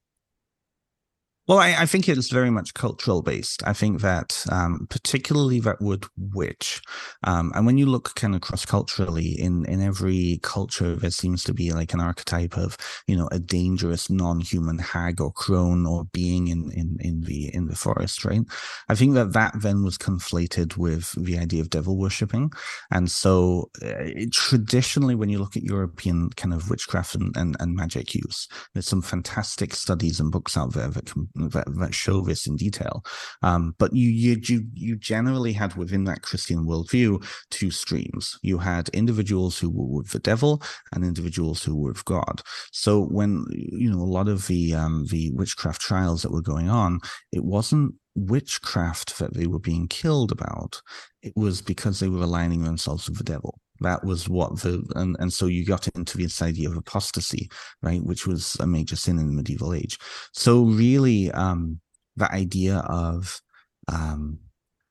Well, 1.48 1.60
I, 1.60 1.76
I, 1.80 1.86
think 1.86 2.10
it's 2.10 2.30
very 2.30 2.50
much 2.50 2.74
cultural 2.74 3.22
based. 3.22 3.64
I 3.66 3.72
think 3.72 4.02
that 4.02 4.46
um, 4.52 4.86
particularly 4.90 5.62
that 5.62 5.82
word 5.82 6.06
witch, 6.18 6.82
um, 7.24 7.54
and 7.56 7.66
when 7.66 7.78
you 7.78 7.86
look 7.86 8.16
kind 8.16 8.36
of 8.36 8.42
cross 8.42 8.66
culturally 8.66 9.30
in 9.40 9.64
in 9.64 9.82
every 9.82 10.42
culture, 10.44 10.94
there 10.98 11.10
seems 11.10 11.46
to 11.46 11.54
be 11.54 11.72
like 11.72 11.94
an 11.94 12.02
archetype 12.02 12.58
of 12.58 12.76
you 13.08 13.16
know 13.16 13.30
a 13.32 13.40
dangerous 13.40 14.10
non 14.10 14.42
human 14.42 14.78
hag 14.78 15.22
or 15.22 15.32
crone 15.32 15.86
or 15.86 16.04
being 16.12 16.50
in 16.50 16.70
in 16.74 16.98
in 17.00 17.22
the 17.22 17.56
in 17.56 17.68
the 17.68 17.78
forest, 17.78 18.26
right? 18.26 18.42
I 18.90 18.96
think 18.96 19.14
that 19.14 19.32
that 19.32 19.54
then 19.62 19.86
was 19.86 19.98
conflated 19.98 20.76
with 20.76 21.14
the 21.14 21.38
idea 21.38 21.62
of 21.62 21.70
devil 21.70 21.98
worshipping, 21.98 22.52
and 22.92 23.10
so 23.10 23.70
uh, 23.86 24.10
traditionally, 24.34 25.16
when 25.16 25.30
you 25.30 25.40
look 25.40 25.56
at 25.56 25.64
European 25.64 26.30
kind 26.32 26.54
of 26.54 26.70
witchcraft 26.70 27.16
and, 27.16 27.38
and, 27.38 27.56
and 27.62 27.74
magic 27.74 28.14
use, 28.14 28.50
there's 28.74 28.86
some 28.86 29.02
fantastic 29.02 29.74
studies 29.74 30.20
and 30.20 30.30
books 30.30 30.58
out 30.58 30.74
there 30.74 30.90
that 30.90 31.06
can 31.06 31.30
that, 31.38 31.66
that 31.80 31.94
show 31.94 32.22
this 32.22 32.48
in 32.48 32.56
detail. 32.56 33.04
Um, 33.42 33.76
but 33.78 33.94
you, 33.94 34.10
you 34.10 34.40
you 34.44 34.66
you 34.74 34.96
generally 34.96 35.54
had 35.54 35.76
within 35.76 36.04
that 36.06 36.22
Christian 36.22 36.66
worldview 36.66 37.24
two 37.50 37.72
streams. 37.72 38.38
You 38.42 38.58
had 38.60 38.90
individuals 38.90 39.60
who 39.60 39.70
were 39.70 39.98
with 39.98 40.12
the 40.12 40.20
devil 40.20 40.62
and 40.94 41.04
individuals 41.04 41.64
who 41.64 41.76
were 41.76 41.90
with 41.92 42.06
God. 42.06 42.42
So 42.72 43.04
when 43.06 43.46
you 43.52 43.92
know 43.92 44.02
a 44.02 44.14
lot 44.18 44.28
of 44.28 44.48
the 44.48 44.74
um, 44.74 45.06
the 45.10 45.32
witchcraft 45.34 45.82
trials 45.82 46.22
that 46.22 46.32
were 46.32 46.42
going 46.42 46.70
on, 46.70 47.00
it 47.32 47.44
wasn't 47.44 47.96
witchcraft 48.16 49.20
that 49.20 49.36
they 49.36 49.48
were 49.48 49.60
being 49.60 49.88
killed 49.88 50.32
about. 50.32 50.82
It 51.22 51.34
was 51.36 51.62
because 51.62 52.00
they 52.00 52.10
were 52.10 52.24
aligning 52.24 52.64
themselves 52.64 53.08
with 53.08 53.18
the 53.18 53.24
devil. 53.24 53.60
That 53.82 54.04
was 54.04 54.28
what 54.28 54.62
the 54.62 54.84
and, 54.96 55.16
and 55.20 55.32
so 55.32 55.46
you 55.46 55.66
got 55.66 55.88
into 55.90 56.18
this 56.18 56.42
idea 56.42 56.70
of 56.70 56.78
apostasy, 56.78 57.50
right, 57.82 58.04
which 58.04 58.26
was 58.26 58.56
a 58.60 58.68
major 58.68 58.96
sin 58.96 59.20
in 59.20 59.28
the 59.28 59.34
medieval 59.34 59.74
age. 59.74 59.98
So 60.34 60.64
really, 60.64 61.32
um, 61.32 61.80
the 62.16 62.32
idea 62.32 62.78
of 62.88 63.42
um, 63.88 64.40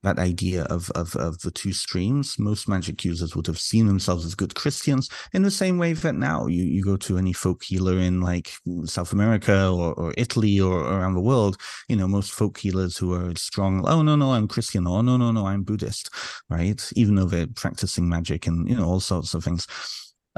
that 0.07 0.19
idea 0.19 0.63
of, 0.63 0.89
of, 0.91 1.15
of 1.17 1.39
the 1.41 1.51
two 1.51 1.73
streams. 1.73 2.39
Most 2.39 2.69
magic 2.69 3.03
users 3.03 3.35
would 3.35 3.47
have 3.47 3.59
seen 3.59 3.87
themselves 3.87 4.25
as 4.25 4.35
good 4.35 4.55
Christians 4.55 5.09
in 5.33 5.43
the 5.43 5.51
same 5.51 5.77
way 5.77 5.93
that 5.93 6.15
now 6.15 6.47
you, 6.47 6.63
you 6.63 6.83
go 6.83 6.95
to 6.97 7.17
any 7.17 7.33
folk 7.33 7.63
healer 7.63 7.97
in 7.97 8.21
like 8.21 8.53
South 8.85 9.11
America 9.11 9.69
or, 9.69 9.93
or 9.95 10.13
Italy 10.17 10.59
or, 10.59 10.77
around 10.87 11.15
the 11.15 11.21
world, 11.21 11.57
you 11.89 11.95
know, 11.95 12.07
most 12.07 12.31
folk 12.31 12.57
healers 12.57 12.97
who 12.97 13.13
are 13.13 13.35
strong, 13.35 13.83
oh, 13.87 14.01
no, 14.01 14.15
no, 14.15 14.31
I'm 14.31 14.47
Christian. 14.47 14.87
Oh, 14.87 15.01
no, 15.01 15.17
no, 15.17 15.31
no, 15.31 15.45
I'm 15.45 15.63
Buddhist, 15.63 16.09
right? 16.49 16.81
Even 16.95 17.15
though 17.15 17.25
they're 17.25 17.47
practicing 17.47 18.07
magic 18.07 18.47
and, 18.47 18.69
you 18.69 18.75
know, 18.75 18.85
all 18.85 18.99
sorts 19.01 19.33
of 19.33 19.43
things. 19.43 19.67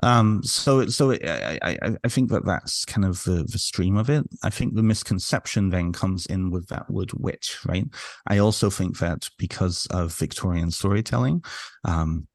Um, 0.03 0.41
so, 0.43 0.85
so 0.87 1.11
it, 1.11 1.27
I, 1.27 1.59
I, 1.61 1.95
I 2.03 2.07
think 2.07 2.29
that 2.29 2.45
that's 2.45 2.85
kind 2.85 3.05
of 3.05 3.23
the, 3.23 3.43
the 3.43 3.59
stream 3.59 3.97
of 3.97 4.09
it. 4.09 4.25
I 4.43 4.49
think 4.49 4.75
the 4.75 4.83
misconception 4.83 5.69
then 5.69 5.91
comes 5.91 6.25
in 6.25 6.51
with 6.51 6.67
that 6.67 6.89
word 6.89 7.11
witch, 7.13 7.59
right? 7.65 7.85
I 8.27 8.37
also 8.37 8.69
think 8.69 8.99
that 8.99 9.27
because 9.37 9.85
of 9.87 10.15
Victorian 10.15 10.71
storytelling, 10.71 11.43
um, 11.85 12.27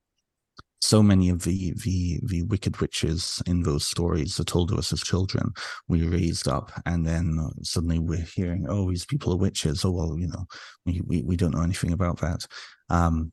so 0.85 1.02
many 1.02 1.30
of 1.30 1.44
the 1.44 1.73
the 1.83 2.21
the 2.25 2.42
wicked 2.42 2.78
witches 2.78 3.42
in 3.47 3.62
those 3.62 3.87
stories 3.87 4.38
are 4.38 4.44
told 4.44 4.68
to 4.68 4.76
us 4.76 4.92
as 4.92 5.00
children 5.00 5.50
we 5.88 6.06
raised 6.06 6.47
up 6.47 6.71
and 6.85 7.06
then 7.06 7.38
suddenly 7.62 7.99
we're 7.99 8.18
hearing 8.37 8.66
oh 8.68 8.90
these 8.90 9.06
people 9.06 9.33
are 9.33 9.38
witches 9.38 9.83
oh 9.83 9.90
well 9.90 10.18
you 10.18 10.28
know 10.28 10.44
we 10.85 11.00
we, 11.06 11.23
we 11.23 11.37
don't 11.37 11.54
know 11.54 11.62
anything 11.62 11.94
about 11.94 12.21
that 12.21 12.47
um, 12.90 13.33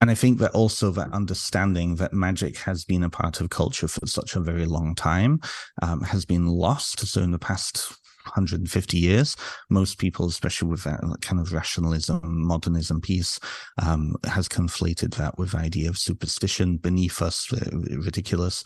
and 0.00 0.10
I 0.10 0.14
think 0.14 0.38
that 0.38 0.52
also 0.52 0.90
that 0.90 1.12
understanding 1.12 1.96
that 1.96 2.12
magic 2.12 2.58
has 2.58 2.84
been 2.84 3.02
a 3.02 3.10
part 3.10 3.40
of 3.40 3.50
culture 3.50 3.88
for 3.88 4.06
such 4.06 4.36
a 4.36 4.40
very 4.40 4.66
long 4.66 4.94
time 4.94 5.40
um, 5.82 6.02
has 6.02 6.26
been 6.26 6.46
lost. 6.46 7.00
So 7.06 7.22
in 7.22 7.30
the 7.30 7.38
past 7.38 7.96
150 8.24 8.98
years, 8.98 9.36
most 9.70 9.98
people, 9.98 10.26
especially 10.26 10.68
with 10.68 10.84
that 10.84 11.00
kind 11.22 11.40
of 11.40 11.52
rationalism, 11.52 12.20
modernism 12.24 13.00
piece, 13.00 13.38
um, 13.82 14.16
has 14.24 14.48
conflated 14.48 15.14
that 15.14 15.38
with 15.38 15.54
idea 15.54 15.88
of 15.88 15.96
superstition 15.96 16.76
beneath 16.76 17.22
us, 17.22 17.50
ridiculous. 17.72 18.64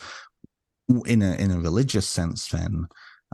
In 1.05 1.21
a 1.21 1.35
in 1.35 1.51
a 1.51 1.59
religious 1.59 2.09
sense, 2.09 2.49
then 2.49 2.87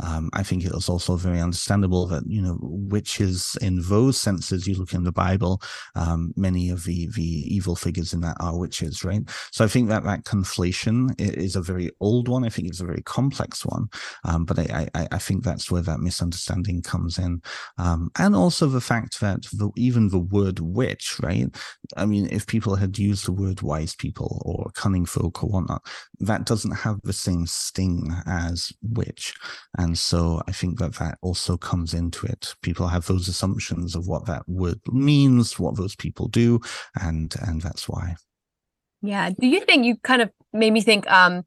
um, 0.03 0.29
I 0.33 0.43
think 0.43 0.63
it 0.63 0.73
was 0.73 0.89
also 0.89 1.15
very 1.15 1.39
understandable 1.39 2.05
that 2.07 2.23
you 2.27 2.41
know 2.41 2.57
witches 2.61 3.57
in 3.61 3.81
those 3.83 4.17
senses. 4.17 4.67
You 4.67 4.75
look 4.75 4.93
in 4.93 5.03
the 5.03 5.11
Bible, 5.11 5.61
um, 5.95 6.33
many 6.35 6.69
of 6.69 6.83
the 6.83 7.07
the 7.07 7.23
evil 7.23 7.75
figures 7.75 8.13
in 8.13 8.21
that 8.21 8.37
are 8.39 8.57
witches, 8.57 9.03
right? 9.03 9.21
So 9.51 9.65
I 9.65 9.67
think 9.67 9.89
that 9.89 10.03
that 10.03 10.23
conflation 10.23 11.19
is 11.19 11.55
a 11.55 11.61
very 11.61 11.91
old 11.99 12.27
one. 12.27 12.43
I 12.43 12.49
think 12.49 12.67
it's 12.67 12.81
a 12.81 12.85
very 12.85 13.01
complex 13.03 13.65
one, 13.65 13.87
um, 14.23 14.45
but 14.45 14.59
I, 14.59 14.87
I, 14.93 15.07
I 15.13 15.17
think 15.17 15.43
that's 15.43 15.71
where 15.71 15.81
that 15.81 15.99
misunderstanding 15.99 16.81
comes 16.81 17.17
in, 17.17 17.41
um, 17.77 18.11
and 18.17 18.35
also 18.35 18.67
the 18.67 18.81
fact 18.81 19.19
that 19.21 19.43
the, 19.53 19.71
even 19.77 20.09
the 20.09 20.19
word 20.19 20.59
witch, 20.59 21.17
right? 21.21 21.47
I 21.95 22.05
mean, 22.05 22.27
if 22.31 22.45
people 22.45 22.75
had 22.75 22.97
used 22.99 23.25
the 23.25 23.31
word 23.31 23.61
wise 23.61 23.95
people 23.95 24.41
or 24.45 24.71
cunning 24.73 25.05
folk 25.05 25.43
or 25.43 25.49
whatnot, 25.49 25.81
that 26.19 26.45
doesn't 26.45 26.71
have 26.71 26.99
the 27.03 27.13
same 27.13 27.47
sting 27.47 28.13
as 28.25 28.71
witch. 28.81 29.33
And 29.87 29.97
so 29.97 30.41
I 30.49 30.51
think 30.51 30.79
that 30.79 30.95
that 30.95 31.17
also 31.21 31.55
comes 31.55 31.93
into 31.93 32.27
it. 32.27 32.55
People 32.61 32.87
have 32.87 33.07
those 33.07 33.29
assumptions 33.29 33.95
of 33.95 34.05
what 34.05 34.25
that 34.25 34.43
word 34.45 34.81
means, 34.91 35.57
what 35.57 35.77
those 35.77 35.95
people 35.95 36.27
do, 36.27 36.59
and 36.99 37.33
and 37.41 37.61
that's 37.61 37.87
why. 37.87 38.17
Yeah. 39.01 39.29
Do 39.29 39.47
you 39.47 39.61
think 39.61 39.85
you 39.85 39.95
kind 40.03 40.21
of 40.21 40.29
made 40.51 40.71
me 40.71 40.81
think? 40.81 41.09
Um, 41.09 41.43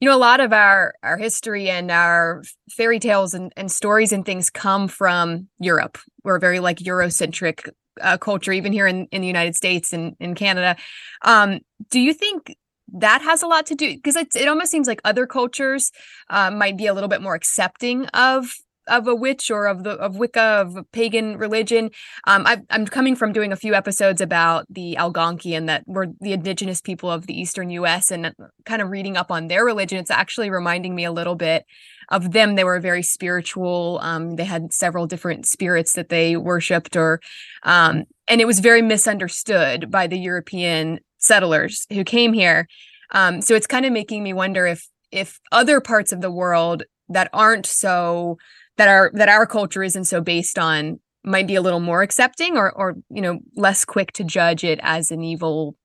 you 0.00 0.08
know, 0.08 0.16
a 0.16 0.18
lot 0.18 0.40
of 0.40 0.54
our 0.54 0.94
our 1.02 1.18
history 1.18 1.68
and 1.68 1.90
our 1.90 2.42
fairy 2.70 2.98
tales 2.98 3.34
and, 3.34 3.52
and 3.58 3.70
stories 3.70 4.10
and 4.10 4.24
things 4.24 4.48
come 4.48 4.88
from 4.88 5.48
Europe. 5.60 5.98
We're 6.24 6.38
very 6.38 6.60
like 6.60 6.78
Eurocentric 6.78 7.68
uh, 8.00 8.16
culture, 8.16 8.52
even 8.52 8.72
here 8.72 8.86
in, 8.86 9.06
in 9.12 9.20
the 9.20 9.26
United 9.26 9.54
States 9.54 9.92
and 9.92 10.16
in 10.18 10.34
Canada. 10.34 10.76
Um, 11.20 11.60
do 11.90 12.00
you 12.00 12.14
think 12.14 12.56
that 12.92 13.22
has 13.22 13.42
a 13.42 13.46
lot 13.46 13.66
to 13.66 13.74
do 13.74 13.96
because 13.96 14.16
it, 14.16 14.28
it 14.34 14.48
almost 14.48 14.70
seems 14.70 14.86
like 14.86 15.00
other 15.04 15.26
cultures 15.26 15.90
uh, 16.30 16.50
might 16.50 16.76
be 16.76 16.86
a 16.86 16.94
little 16.94 17.08
bit 17.08 17.22
more 17.22 17.34
accepting 17.34 18.06
of 18.08 18.54
of 18.88 19.06
a 19.06 19.14
witch 19.14 19.50
or 19.50 19.66
of 19.66 19.84
the 19.84 19.92
of 19.92 20.16
Wicca 20.16 20.40
of 20.40 20.76
pagan 20.92 21.36
religion. 21.36 21.90
Um, 22.26 22.46
i 22.46 22.60
am 22.70 22.86
coming 22.86 23.14
from 23.14 23.32
doing 23.32 23.52
a 23.52 23.56
few 23.56 23.74
episodes 23.74 24.20
about 24.20 24.66
the 24.68 24.96
Algonquian 24.98 25.66
that 25.66 25.84
were 25.86 26.08
the 26.20 26.32
indigenous 26.32 26.80
people 26.80 27.10
of 27.10 27.26
the 27.26 27.38
eastern 27.38 27.70
U.S. 27.70 28.10
and 28.10 28.34
kind 28.66 28.82
of 28.82 28.90
reading 28.90 29.16
up 29.16 29.30
on 29.30 29.48
their 29.48 29.64
religion. 29.64 29.98
It's 29.98 30.10
actually 30.10 30.50
reminding 30.50 30.94
me 30.94 31.04
a 31.04 31.12
little 31.12 31.36
bit 31.36 31.64
of 32.08 32.32
them. 32.32 32.56
They 32.56 32.64
were 32.64 32.80
very 32.80 33.02
spiritual. 33.02 34.00
Um, 34.02 34.36
they 34.36 34.44
had 34.44 34.72
several 34.72 35.06
different 35.06 35.46
spirits 35.46 35.92
that 35.92 36.08
they 36.08 36.36
worshipped, 36.36 36.96
or 36.96 37.20
um, 37.62 38.04
and 38.28 38.40
it 38.40 38.46
was 38.46 38.60
very 38.60 38.82
misunderstood 38.82 39.90
by 39.90 40.06
the 40.06 40.18
European 40.18 40.98
settlers 41.22 41.86
who 41.92 42.04
came 42.04 42.32
here. 42.32 42.68
Um, 43.12 43.40
so 43.42 43.54
it's 43.54 43.66
kind 43.66 43.86
of 43.86 43.92
making 43.92 44.22
me 44.22 44.32
wonder 44.32 44.66
if 44.66 44.88
if 45.10 45.40
other 45.50 45.80
parts 45.80 46.12
of 46.12 46.20
the 46.20 46.30
world 46.30 46.84
that 47.08 47.28
aren't 47.32 47.66
so 47.66 48.38
that 48.76 48.88
are 48.88 49.10
that 49.14 49.28
our 49.28 49.46
culture 49.46 49.82
isn't 49.82 50.04
so 50.04 50.20
based 50.20 50.58
on 50.58 51.00
might 51.24 51.46
be 51.46 51.54
a 51.54 51.60
little 51.60 51.80
more 51.80 52.02
accepting 52.02 52.56
or 52.56 52.72
or 52.72 52.96
you 53.10 53.20
know 53.20 53.40
less 53.54 53.84
quick 53.84 54.12
to 54.12 54.24
judge 54.24 54.64
it 54.64 54.80
as 54.82 55.10
an 55.10 55.22
evil 55.22 55.76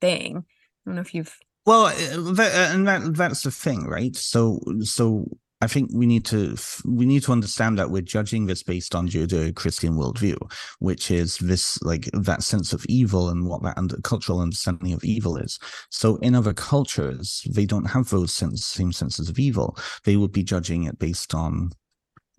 thing. 0.00 0.38
I 0.38 0.90
don't 0.90 0.96
know 0.96 1.00
if 1.00 1.14
you've 1.14 1.36
well, 1.66 1.86
uh, 1.86 2.32
that, 2.34 2.52
uh, 2.54 2.74
and 2.74 2.86
that 2.86 3.14
that's 3.14 3.42
the 3.42 3.50
thing, 3.50 3.86
right? 3.86 4.14
So 4.14 4.60
so 4.82 5.26
I 5.62 5.66
think 5.66 5.90
we 5.94 6.06
need 6.06 6.26
to 6.26 6.56
we 6.84 7.06
need 7.06 7.22
to 7.22 7.32
understand 7.32 7.78
that 7.78 7.90
we're 7.90 8.02
judging 8.02 8.44
this 8.46 8.62
based 8.62 8.94
on 8.94 9.08
Judeo-Christian 9.08 9.94
worldview, 9.94 10.36
which 10.80 11.10
is 11.10 11.38
this 11.38 11.82
like 11.82 12.10
that 12.12 12.42
sense 12.42 12.74
of 12.74 12.84
evil 12.88 13.30
and 13.30 13.46
what 13.46 13.62
that 13.62 13.78
under, 13.78 13.96
cultural 14.02 14.40
understanding 14.40 14.92
of 14.92 15.02
evil 15.02 15.38
is. 15.38 15.58
So 15.90 16.16
in 16.16 16.34
other 16.34 16.52
cultures, 16.52 17.42
they 17.50 17.64
don't 17.64 17.86
have 17.86 18.10
those 18.10 18.34
sense, 18.34 18.66
same 18.66 18.92
senses 18.92 19.30
of 19.30 19.38
evil. 19.38 19.78
They 20.04 20.16
would 20.16 20.32
be 20.32 20.42
judging 20.42 20.84
it 20.84 20.98
based 20.98 21.34
on 21.34 21.70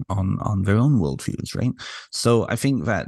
on 0.09 0.37
on 0.41 0.61
their 0.63 0.77
own 0.77 0.99
worldviews, 0.99 1.55
right? 1.55 1.73
So 2.11 2.47
I 2.49 2.55
think 2.55 2.85
that 2.85 3.07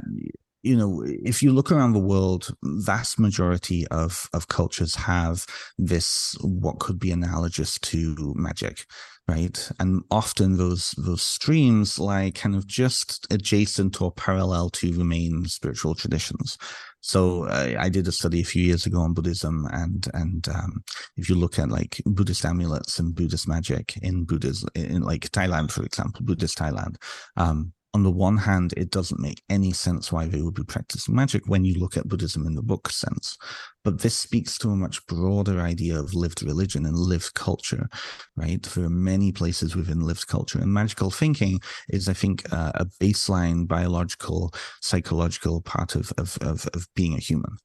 you 0.62 0.76
know 0.76 1.04
if 1.06 1.42
you 1.42 1.52
look 1.52 1.70
around 1.70 1.92
the 1.92 2.00
world 2.00 2.54
vast 2.62 3.18
majority 3.18 3.86
of 3.88 4.28
of 4.32 4.48
cultures 4.48 4.94
have 4.94 5.46
this 5.78 6.36
what 6.42 6.80
could 6.80 6.98
be 6.98 7.12
analogous 7.12 7.78
to 7.78 8.34
magic 8.36 8.84
right? 9.30 9.70
And 9.78 10.02
often 10.10 10.56
those 10.56 10.90
those 10.98 11.22
streams 11.22 11.98
lie 11.98 12.32
kind 12.34 12.56
of 12.56 12.66
just 12.66 13.26
adjacent 13.30 14.02
or 14.02 14.10
parallel 14.12 14.70
to 14.70 14.90
the 14.90 15.04
main 15.04 15.46
spiritual 15.46 15.94
traditions. 15.94 16.58
So 17.00 17.44
uh, 17.44 17.76
I 17.78 17.88
did 17.88 18.08
a 18.08 18.12
study 18.12 18.40
a 18.40 18.50
few 18.52 18.62
years 18.62 18.86
ago 18.86 19.00
on 19.00 19.14
Buddhism, 19.14 19.66
and 19.72 20.06
and 20.14 20.46
um, 20.48 20.82
if 21.16 21.28
you 21.28 21.36
look 21.36 21.58
at 21.58 21.70
like 21.70 22.02
Buddhist 22.04 22.44
amulets 22.44 22.98
and 22.98 23.14
Buddhist 23.14 23.48
magic 23.48 23.96
in 24.02 24.24
Buddhism, 24.24 24.68
in 24.74 25.02
like 25.02 25.30
Thailand, 25.30 25.70
for 25.70 25.84
example, 25.84 26.22
Buddhist 26.24 26.58
Thailand, 26.58 26.96
um, 27.36 27.72
on 27.92 28.04
the 28.04 28.10
one 28.10 28.36
hand, 28.36 28.72
it 28.76 28.90
doesn't 28.90 29.20
make 29.20 29.42
any 29.48 29.72
sense 29.72 30.12
why 30.12 30.26
they 30.26 30.42
would 30.42 30.54
be 30.54 30.62
practicing 30.62 31.14
magic 31.14 31.42
when 31.46 31.64
you 31.64 31.74
look 31.74 31.96
at 31.96 32.08
Buddhism 32.08 32.46
in 32.46 32.54
the 32.54 32.62
book 32.62 32.88
sense. 32.88 33.36
But 33.82 34.00
this 34.00 34.16
speaks 34.16 34.58
to 34.58 34.70
a 34.70 34.76
much 34.76 35.04
broader 35.06 35.60
idea 35.60 35.98
of 35.98 36.14
lived 36.14 36.42
religion 36.42 36.86
and 36.86 36.96
lived 36.96 37.34
culture, 37.34 37.88
right? 38.36 38.62
There 38.62 38.84
are 38.84 38.90
many 38.90 39.32
places 39.32 39.74
within 39.74 40.00
lived 40.00 40.28
culture, 40.28 40.60
and 40.60 40.72
magical 40.72 41.10
thinking 41.10 41.60
is, 41.88 42.08
I 42.08 42.12
think, 42.12 42.52
uh, 42.52 42.72
a 42.74 42.86
baseline 43.00 43.66
biological, 43.66 44.52
psychological 44.80 45.60
part 45.60 45.96
of, 45.96 46.12
of, 46.16 46.38
of, 46.42 46.68
of 46.74 46.86
being 46.94 47.14
a 47.14 47.20
human 47.20 47.56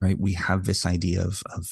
right? 0.00 0.18
We 0.18 0.34
have 0.34 0.64
this 0.64 0.84
idea 0.84 1.22
of, 1.22 1.42
of 1.56 1.66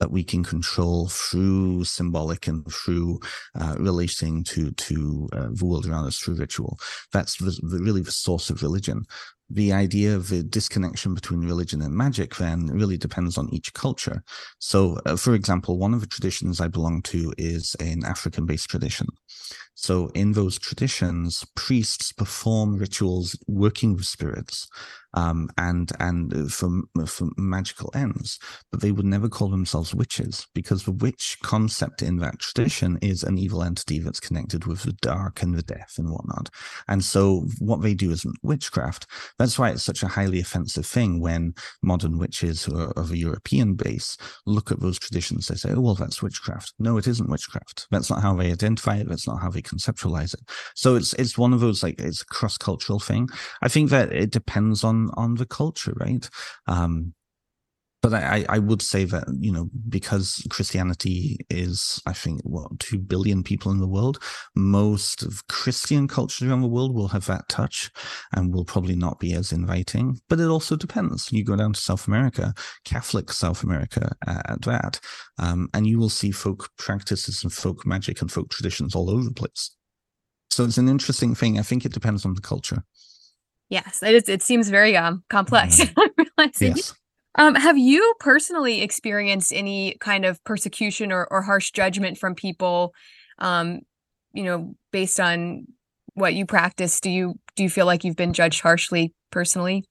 that 0.00 0.10
we 0.10 0.22
can 0.24 0.44
control 0.44 1.08
through 1.08 1.84
symbolic 1.84 2.46
and 2.46 2.64
through 2.72 3.20
uh, 3.58 3.74
relating 3.78 4.44
to 4.44 4.70
to 4.72 5.28
uh, 5.32 5.48
the 5.52 5.64
world 5.64 5.86
around 5.86 6.06
us 6.06 6.18
through 6.18 6.36
ritual. 6.36 6.78
That's 7.12 7.36
the, 7.36 7.58
the, 7.62 7.78
really 7.78 8.02
the 8.02 8.12
source 8.12 8.50
of 8.50 8.62
religion. 8.62 9.04
The 9.50 9.72
idea 9.72 10.14
of 10.14 10.28
the 10.28 10.42
disconnection 10.42 11.14
between 11.14 11.46
religion 11.46 11.80
and 11.80 11.94
magic 11.94 12.36
then 12.36 12.66
really 12.66 12.98
depends 12.98 13.38
on 13.38 13.48
each 13.50 13.72
culture. 13.72 14.22
So, 14.58 14.98
uh, 15.06 15.16
for 15.16 15.34
example, 15.34 15.78
one 15.78 15.94
of 15.94 16.00
the 16.00 16.06
traditions 16.06 16.60
I 16.60 16.68
belong 16.68 17.02
to 17.02 17.32
is 17.38 17.74
an 17.80 18.04
African 18.04 18.44
based 18.44 18.68
tradition. 18.68 19.06
So, 19.74 20.08
in 20.08 20.32
those 20.32 20.58
traditions, 20.58 21.46
priests 21.54 22.12
perform 22.12 22.76
rituals 22.76 23.38
working 23.46 23.94
with 23.94 24.04
spirits 24.04 24.68
um, 25.14 25.48
and 25.56 25.90
and 26.00 26.52
for 26.52 26.68
for 27.06 27.28
magical 27.36 27.90
ends, 27.94 28.38
but 28.70 28.80
they 28.80 28.92
would 28.92 29.06
never 29.06 29.28
call 29.28 29.48
themselves 29.48 29.94
witches 29.94 30.46
because 30.54 30.84
the 30.84 30.92
witch 30.92 31.38
concept 31.42 32.02
in 32.02 32.18
that 32.18 32.38
tradition 32.38 32.98
is 33.00 33.22
an 33.22 33.38
evil 33.38 33.62
entity 33.62 33.98
that's 34.00 34.20
connected 34.20 34.66
with 34.66 34.82
the 34.82 34.92
dark 34.92 35.42
and 35.42 35.54
the 35.54 35.62
death 35.62 35.94
and 35.98 36.10
whatnot. 36.10 36.50
And 36.88 37.02
so 37.02 37.46
what 37.58 37.80
they 37.82 37.94
do 37.94 38.10
isn't 38.10 38.36
witchcraft. 38.42 39.06
That's 39.38 39.58
why 39.58 39.70
it's 39.70 39.82
such 39.82 40.02
a 40.02 40.08
highly 40.08 40.40
offensive 40.40 40.86
thing 40.86 41.20
when 41.20 41.54
modern 41.82 42.18
witches 42.18 42.64
who 42.64 42.78
are 42.78 42.92
of 42.98 43.10
a 43.12 43.16
European 43.18 43.74
base 43.74 44.16
look 44.46 44.70
at 44.72 44.80
those 44.80 44.98
traditions. 44.98 45.46
They 45.46 45.54
say, 45.54 45.72
"Oh 45.72 45.80
well, 45.80 45.94
that's 45.94 46.22
witchcraft." 46.22 46.74
No, 46.78 46.96
it 46.98 47.06
isn't 47.06 47.30
witchcraft. 47.30 47.86
That's 47.90 48.10
not 48.10 48.22
how 48.22 48.34
they 48.34 48.52
identify 48.52 48.96
it. 48.96 49.08
That's 49.08 49.26
not 49.26 49.40
how 49.40 49.50
they 49.50 49.62
conceptualize 49.62 50.34
it. 50.34 50.40
So 50.74 50.96
it's 50.96 51.12
it's 51.14 51.38
one 51.38 51.52
of 51.52 51.60
those 51.60 51.82
like 51.82 52.00
it's 52.00 52.22
a 52.22 52.26
cross 52.26 52.58
cultural 52.58 52.98
thing. 53.00 53.28
I 53.62 53.68
think 53.68 53.90
that 53.90 54.12
it 54.12 54.30
depends 54.30 54.84
on 54.84 55.10
on 55.14 55.36
the 55.36 55.46
culture, 55.46 55.92
right? 55.96 56.28
Um, 56.66 57.14
but 58.00 58.14
I, 58.14 58.44
I 58.48 58.58
would 58.58 58.80
say 58.80 59.04
that 59.04 59.24
you 59.38 59.52
know 59.52 59.70
because 59.88 60.46
Christianity 60.50 61.38
is 61.50 62.00
I 62.06 62.12
think 62.12 62.40
what 62.44 62.78
two 62.78 62.98
billion 62.98 63.42
people 63.42 63.72
in 63.72 63.78
the 63.78 63.88
world, 63.88 64.22
most 64.54 65.22
of 65.22 65.46
Christian 65.48 66.06
cultures 66.06 66.48
around 66.48 66.62
the 66.62 66.68
world 66.68 66.94
will 66.94 67.08
have 67.08 67.26
that 67.26 67.48
touch, 67.48 67.90
and 68.32 68.54
will 68.54 68.64
probably 68.64 68.94
not 68.94 69.18
be 69.18 69.32
as 69.32 69.52
inviting. 69.52 70.20
But 70.28 70.40
it 70.40 70.46
also 70.46 70.76
depends. 70.76 71.32
You 71.32 71.44
go 71.44 71.56
down 71.56 71.72
to 71.72 71.80
South 71.80 72.06
America, 72.06 72.54
Catholic 72.84 73.32
South 73.32 73.62
America 73.64 74.12
at 74.26 74.62
that, 74.62 75.00
um, 75.38 75.68
and 75.74 75.86
you 75.86 75.98
will 75.98 76.08
see 76.08 76.30
folk 76.30 76.70
practices 76.78 77.42
and 77.42 77.52
folk 77.52 77.84
magic 77.84 78.20
and 78.20 78.30
folk 78.30 78.50
traditions 78.50 78.94
all 78.94 79.10
over 79.10 79.24
the 79.24 79.34
place. 79.34 79.74
So 80.50 80.64
it's 80.64 80.78
an 80.78 80.88
interesting 80.88 81.34
thing. 81.34 81.58
I 81.58 81.62
think 81.62 81.84
it 81.84 81.92
depends 81.92 82.24
on 82.24 82.34
the 82.34 82.40
culture. 82.40 82.84
Yes, 83.70 84.02
it 84.02 84.14
is. 84.14 84.28
It 84.28 84.42
seems 84.42 84.68
very 84.68 84.96
um 84.96 85.24
complex. 85.28 85.80
Mm-hmm. 85.80 86.48
yes. 86.60 86.94
Um, 87.34 87.54
have 87.54 87.78
you 87.78 88.14
personally 88.20 88.82
experienced 88.82 89.52
any 89.52 89.96
kind 90.00 90.24
of 90.24 90.42
persecution 90.44 91.12
or, 91.12 91.26
or 91.30 91.42
harsh 91.42 91.70
judgment 91.70 92.18
from 92.18 92.34
people, 92.34 92.94
um, 93.38 93.80
you 94.32 94.44
know, 94.44 94.74
based 94.92 95.20
on 95.20 95.66
what 96.14 96.34
you 96.34 96.46
practice? 96.46 97.00
Do 97.00 97.10
you 97.10 97.38
do 97.54 97.62
you 97.62 97.70
feel 97.70 97.86
like 97.86 98.04
you've 98.04 98.16
been 98.16 98.32
judged 98.32 98.60
harshly 98.60 99.14
personally? 99.30 99.84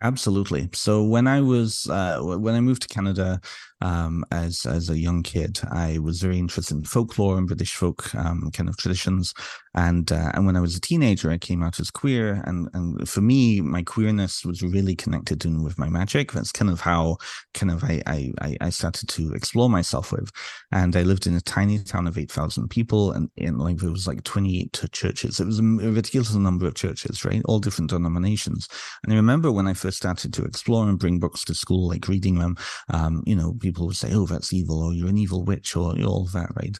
Absolutely. 0.00 0.68
So 0.74 1.02
when 1.02 1.26
I 1.26 1.40
was 1.40 1.88
uh, 1.90 2.20
when 2.20 2.54
I 2.54 2.60
moved 2.60 2.82
to 2.82 2.88
Canada 2.88 3.40
um, 3.80 4.24
as 4.30 4.64
as 4.64 4.88
a 4.88 4.98
young 4.98 5.22
kid, 5.22 5.58
I 5.70 5.98
was 5.98 6.20
very 6.20 6.38
interested 6.38 6.76
in 6.76 6.84
folklore 6.84 7.36
and 7.36 7.46
British 7.46 7.74
folk 7.74 8.14
um, 8.14 8.50
kind 8.52 8.68
of 8.68 8.76
traditions. 8.76 9.34
And 9.74 10.10
uh, 10.12 10.30
and 10.34 10.46
when 10.46 10.56
I 10.56 10.60
was 10.60 10.76
a 10.76 10.80
teenager, 10.80 11.30
I 11.30 11.38
came 11.38 11.62
out 11.62 11.80
as 11.80 11.90
queer. 11.90 12.42
And 12.46 12.68
and 12.72 13.08
for 13.08 13.20
me, 13.20 13.60
my 13.60 13.82
queerness 13.82 14.44
was 14.44 14.62
really 14.62 14.94
connected 14.94 15.44
in 15.44 15.62
with 15.62 15.78
my 15.78 15.88
magic. 15.88 16.32
That's 16.32 16.52
kind 16.52 16.70
of 16.70 16.80
how 16.80 17.16
kind 17.54 17.72
of 17.72 17.82
I 17.84 18.02
I 18.06 18.56
I 18.60 18.70
started 18.70 19.08
to 19.10 19.32
explore 19.32 19.68
myself 19.68 20.12
with. 20.12 20.30
And 20.70 20.96
I 20.96 21.02
lived 21.02 21.26
in 21.26 21.34
a 21.34 21.40
tiny 21.40 21.78
town 21.80 22.06
of 22.06 22.18
eight 22.18 22.30
thousand 22.30 22.68
people, 22.68 23.12
and 23.12 23.30
in 23.36 23.58
like 23.58 23.78
there 23.78 23.90
was 23.90 24.06
like 24.06 24.22
twenty 24.24 24.60
eight 24.60 24.80
churches. 24.92 25.40
It 25.40 25.46
was 25.46 25.58
a 25.58 25.62
ridiculous 25.62 26.34
number 26.34 26.66
of 26.66 26.74
churches, 26.74 27.24
right? 27.24 27.42
All 27.46 27.58
different 27.58 27.90
denominations. 27.90 28.68
And 29.02 29.12
I 29.12 29.16
remember 29.16 29.50
when 29.50 29.66
I 29.66 29.74
first 29.74 29.88
first 29.88 29.96
started 29.96 30.34
to 30.34 30.44
explore 30.44 30.86
and 30.86 30.98
bring 30.98 31.18
books 31.18 31.44
to 31.44 31.54
school, 31.54 31.88
like 31.88 32.08
reading 32.08 32.38
them, 32.38 32.54
um, 32.90 33.22
you 33.24 33.34
know, 33.34 33.54
people 33.68 33.86
would 33.86 33.96
say, 33.96 34.12
"Oh, 34.12 34.26
that's 34.26 34.52
evil," 34.52 34.82
or 34.82 34.92
"You're 34.92 35.08
an 35.08 35.18
evil 35.18 35.44
witch," 35.44 35.76
or 35.76 35.94
all 36.02 36.24
of 36.24 36.32
that, 36.32 36.50
right? 36.56 36.76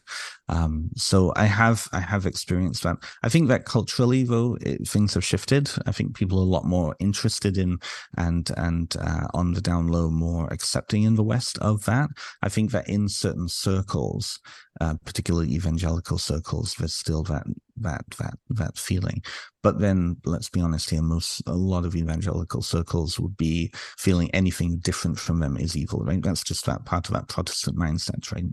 Um, 0.48 0.90
so 0.96 1.32
I 1.36 1.44
have 1.44 1.88
I 1.92 2.00
have 2.00 2.26
experienced 2.26 2.82
that. 2.82 2.96
I 3.22 3.28
think 3.28 3.48
that 3.48 3.66
culturally, 3.66 4.22
though, 4.24 4.56
it, 4.60 4.88
things 4.88 5.14
have 5.14 5.24
shifted. 5.24 5.70
I 5.86 5.92
think 5.92 6.16
people 6.16 6.38
are 6.38 6.48
a 6.48 6.54
lot 6.56 6.64
more 6.64 6.96
interested 6.98 7.58
in 7.58 7.78
and 8.16 8.50
and 8.56 8.94
uh, 9.00 9.26
on 9.34 9.52
the 9.52 9.60
down 9.60 9.88
low 9.88 10.10
more 10.10 10.48
accepting 10.50 11.02
in 11.02 11.16
the 11.16 11.28
West 11.34 11.58
of 11.58 11.84
that. 11.84 12.08
I 12.42 12.48
think 12.48 12.70
that 12.72 12.88
in 12.88 13.08
certain 13.08 13.48
circles, 13.48 14.40
uh, 14.80 14.94
particularly 15.04 15.52
evangelical 15.52 16.18
circles, 16.18 16.74
there's 16.78 16.94
still 16.94 17.22
that 17.24 17.44
that 17.76 18.04
that 18.18 18.34
that 18.50 18.78
feeling. 18.78 19.22
But 19.62 19.80
then, 19.80 20.16
let's 20.24 20.48
be 20.48 20.60
honest 20.60 20.90
here: 20.90 21.02
most 21.02 21.42
a 21.46 21.54
lot 21.54 21.84
of 21.84 21.96
evangelical 21.96 22.62
circles 22.62 23.18
would 23.18 23.36
be 23.36 23.72
feeling 23.96 24.30
anything 24.32 24.78
different 24.78 25.18
from 25.18 25.40
them 25.40 25.56
is 25.56 25.76
evil, 25.76 26.04
right? 26.04 26.22
That's 26.22 26.44
just 26.44 26.66
that 26.66 26.84
part 26.84 27.08
of 27.08 27.14
that 27.14 27.28
Protestant 27.28 27.76
mindset, 27.76 28.32
right? 28.32 28.44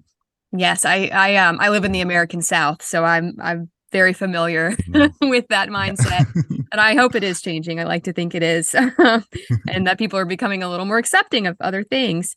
Yes, 0.52 0.86
I 0.86 1.10
I 1.14 1.36
um 1.36 1.58
I 1.60 1.70
live 1.70 1.86
in 1.86 1.92
the 1.92 2.02
American 2.02 2.42
South, 2.42 2.82
so 2.82 3.04
I'm 3.04 3.36
I'm 3.42 3.70
very 3.96 4.12
familiar 4.12 4.72
mm-hmm. 4.72 5.30
with 5.30 5.48
that 5.48 5.70
mindset. 5.70 6.26
and 6.74 6.82
I 6.82 6.96
hope 6.96 7.16
it 7.16 7.24
is 7.24 7.42
changing. 7.42 7.80
I 7.80 7.86
like 7.86 8.04
to 8.04 8.12
think 8.12 8.36
it 8.36 8.44
is. 8.44 8.76
and 9.70 9.88
that 9.88 9.98
people 9.98 10.20
are 10.20 10.26
becoming 10.26 10.62
a 10.62 10.70
little 10.70 10.86
more 10.86 10.98
accepting 10.98 11.48
of 11.48 11.56
other 11.62 11.82
things. 11.82 12.36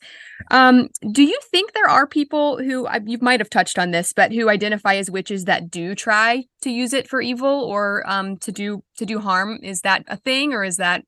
Um, 0.52 0.86
do 1.10 1.24
you 1.24 1.36
think 1.50 1.72
there 1.72 1.88
are 1.88 2.06
people 2.06 2.58
who 2.58 2.86
you 3.06 3.18
might 3.20 3.40
have 3.40 3.50
touched 3.50 3.76
on 3.76 3.90
this, 3.90 4.12
but 4.12 4.32
who 4.32 4.48
identify 4.48 4.94
as 4.94 5.10
witches 5.10 5.46
that 5.46 5.68
do 5.68 5.96
try 5.96 6.44
to 6.62 6.70
use 6.70 6.92
it 6.92 7.08
for 7.08 7.20
evil 7.20 7.64
or 7.64 8.08
um, 8.08 8.36
to 8.36 8.52
do 8.52 8.84
to 8.98 9.04
do 9.04 9.18
harm? 9.18 9.58
Is 9.60 9.80
that 9.80 10.04
a 10.06 10.16
thing 10.16 10.52
or 10.52 10.62
is 10.62 10.76
that 10.76 11.02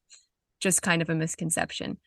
just 0.59 0.83
kind 0.83 1.01
of 1.01 1.09
a 1.09 1.15
misconception? 1.15 1.99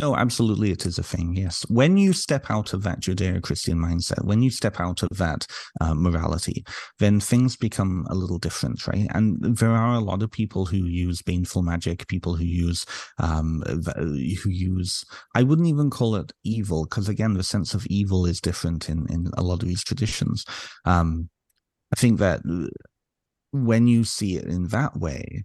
No, 0.00 0.14
absolutely, 0.14 0.70
it 0.70 0.86
is 0.86 0.98
a 0.98 1.02
thing. 1.02 1.34
Yes, 1.34 1.62
when 1.68 1.96
you 1.96 2.12
step 2.12 2.50
out 2.50 2.72
of 2.72 2.84
that 2.84 3.00
Judeo-Christian 3.00 3.76
mindset, 3.78 4.24
when 4.24 4.42
you 4.42 4.50
step 4.50 4.78
out 4.78 5.02
of 5.02 5.08
that 5.18 5.46
uh, 5.80 5.92
morality, 5.94 6.64
then 7.00 7.18
things 7.18 7.56
become 7.56 8.06
a 8.08 8.14
little 8.14 8.38
different, 8.38 8.86
right? 8.86 9.08
And 9.10 9.38
there 9.56 9.72
are 9.72 9.94
a 9.94 10.00
lot 10.00 10.22
of 10.22 10.30
people 10.30 10.66
who 10.66 10.76
use 10.76 11.20
baneful 11.22 11.62
magic, 11.62 12.06
people 12.06 12.36
who 12.36 12.44
use 12.44 12.86
um, 13.18 13.62
who 13.66 14.50
use. 14.50 15.04
I 15.34 15.42
wouldn't 15.42 15.68
even 15.68 15.90
call 15.90 16.14
it 16.14 16.30
evil 16.44 16.84
because 16.84 17.08
again, 17.08 17.34
the 17.34 17.42
sense 17.42 17.74
of 17.74 17.84
evil 17.86 18.24
is 18.24 18.40
different 18.40 18.88
in 18.88 19.06
in 19.10 19.30
a 19.36 19.42
lot 19.42 19.62
of 19.62 19.68
these 19.68 19.82
traditions. 19.82 20.44
Um, 20.84 21.28
I 21.92 22.00
think 22.00 22.18
that 22.20 22.40
when 23.52 23.86
you 23.86 24.04
see 24.04 24.36
it 24.36 24.44
in 24.44 24.68
that 24.68 24.96
way, 24.96 25.44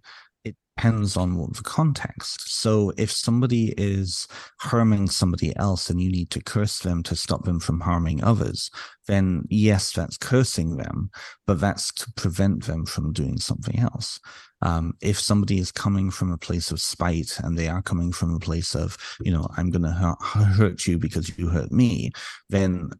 depends 0.76 1.16
on 1.16 1.34
the 1.36 1.62
context. 1.62 2.60
So 2.60 2.92
if 2.96 3.10
somebody 3.10 3.74
is 3.76 4.26
harming 4.58 5.08
somebody 5.08 5.54
else 5.56 5.90
and 5.90 6.00
you 6.00 6.10
need 6.10 6.30
to 6.30 6.42
curse 6.42 6.80
them 6.80 7.02
to 7.04 7.16
stop 7.16 7.44
them 7.44 7.60
from 7.60 7.80
harming 7.80 8.24
others, 8.24 8.70
then 9.06 9.44
yes, 9.48 9.92
that's 9.92 10.16
cursing 10.16 10.76
them, 10.76 11.10
but 11.46 11.60
that's 11.60 11.92
to 11.94 12.12
prevent 12.12 12.64
them 12.64 12.86
from 12.86 13.12
doing 13.12 13.38
something 13.38 13.78
else. 13.78 14.18
Um, 14.62 14.94
if 15.00 15.20
somebody 15.20 15.58
is 15.58 15.70
coming 15.70 16.10
from 16.10 16.32
a 16.32 16.38
place 16.38 16.70
of 16.70 16.80
spite 16.80 17.38
and 17.42 17.56
they 17.56 17.68
are 17.68 17.82
coming 17.82 18.12
from 18.12 18.34
a 18.34 18.40
place 18.40 18.74
of, 18.74 18.96
you 19.20 19.30
know, 19.30 19.46
I'm 19.56 19.70
going 19.70 19.82
to 19.82 20.16
hurt 20.22 20.86
you 20.86 20.98
because 20.98 21.36
you 21.38 21.48
hurt 21.48 21.70
me, 21.70 22.12
then 22.48 22.90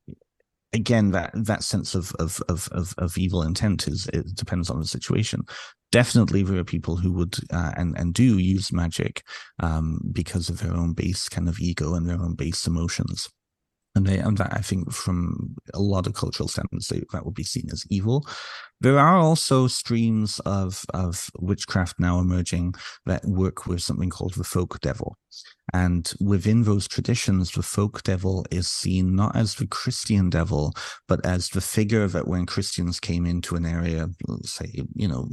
again 0.75 1.13
that 1.13 1.31
that 1.35 1.63
sense 1.63 1.95
of 1.95 2.13
of 2.19 2.43
of 2.49 2.69
of, 2.73 2.95
of 2.99 3.17
evil 3.17 3.43
intent 3.43 3.87
is 3.87 4.09
it 4.09 4.35
depends 4.35 4.69
on 4.69 4.81
the 4.81 4.87
situation 4.87 5.41
definitely 5.95 6.43
there 6.43 6.59
are 6.59 6.65
people 6.65 6.97
who 6.97 7.13
would 7.13 7.37
uh, 7.53 7.71
and 7.77 7.97
and 7.97 8.15
do 8.15 8.37
use 8.39 8.73
magic 8.73 9.23
um, 9.61 10.01
because 10.11 10.49
of 10.49 10.59
their 10.59 10.75
own 10.75 10.93
base 10.93 11.29
kind 11.29 11.49
of 11.49 11.61
ego 11.61 11.95
and 11.95 12.09
their 12.09 12.21
own 12.21 12.35
base 12.35 12.67
emotions 12.67 13.29
and 13.95 14.05
they 14.05 14.19
and 14.19 14.37
that 14.39 14.53
I 14.53 14.59
think 14.59 14.93
from 14.93 15.55
a 15.73 15.79
lot 15.79 16.09
of 16.09 16.15
cultural 16.15 16.49
standards 16.49 16.89
that 16.89 17.25
would 17.25 17.35
be 17.35 17.45
seen 17.45 17.69
as 17.73 17.85
evil. 17.91 18.27
There 18.85 18.99
are 18.99 19.17
also 19.17 19.67
streams 19.67 20.41
of 20.41 20.85
of 20.93 21.31
witchcraft 21.39 21.99
now 21.99 22.19
emerging 22.19 22.75
that 23.07 23.25
work 23.25 23.67
with 23.67 23.81
something 23.83 24.11
called 24.11 24.35
the 24.35 24.45
folk 24.45 24.79
devil, 24.83 25.17
and 25.73 26.13
within 26.21 26.65
those 26.65 26.87
traditions, 26.87 27.51
the 27.51 27.63
folk 27.63 28.03
devil 28.03 28.45
is 28.51 28.69
seen 28.69 29.17
not 29.17 29.35
as 29.35 29.55
the 29.55 29.67
Christian 29.67 30.29
devil, 30.29 30.73
but 31.09 31.25
as 31.25 31.49
the 31.49 31.61
figure 31.63 32.07
that 32.09 32.29
when 32.29 32.45
Christians 32.47 33.01
came 33.01 33.25
into 33.25 33.57
an 33.57 33.65
area, 33.65 34.09
say, 34.45 34.83
you 34.95 35.09
know, 35.09 35.27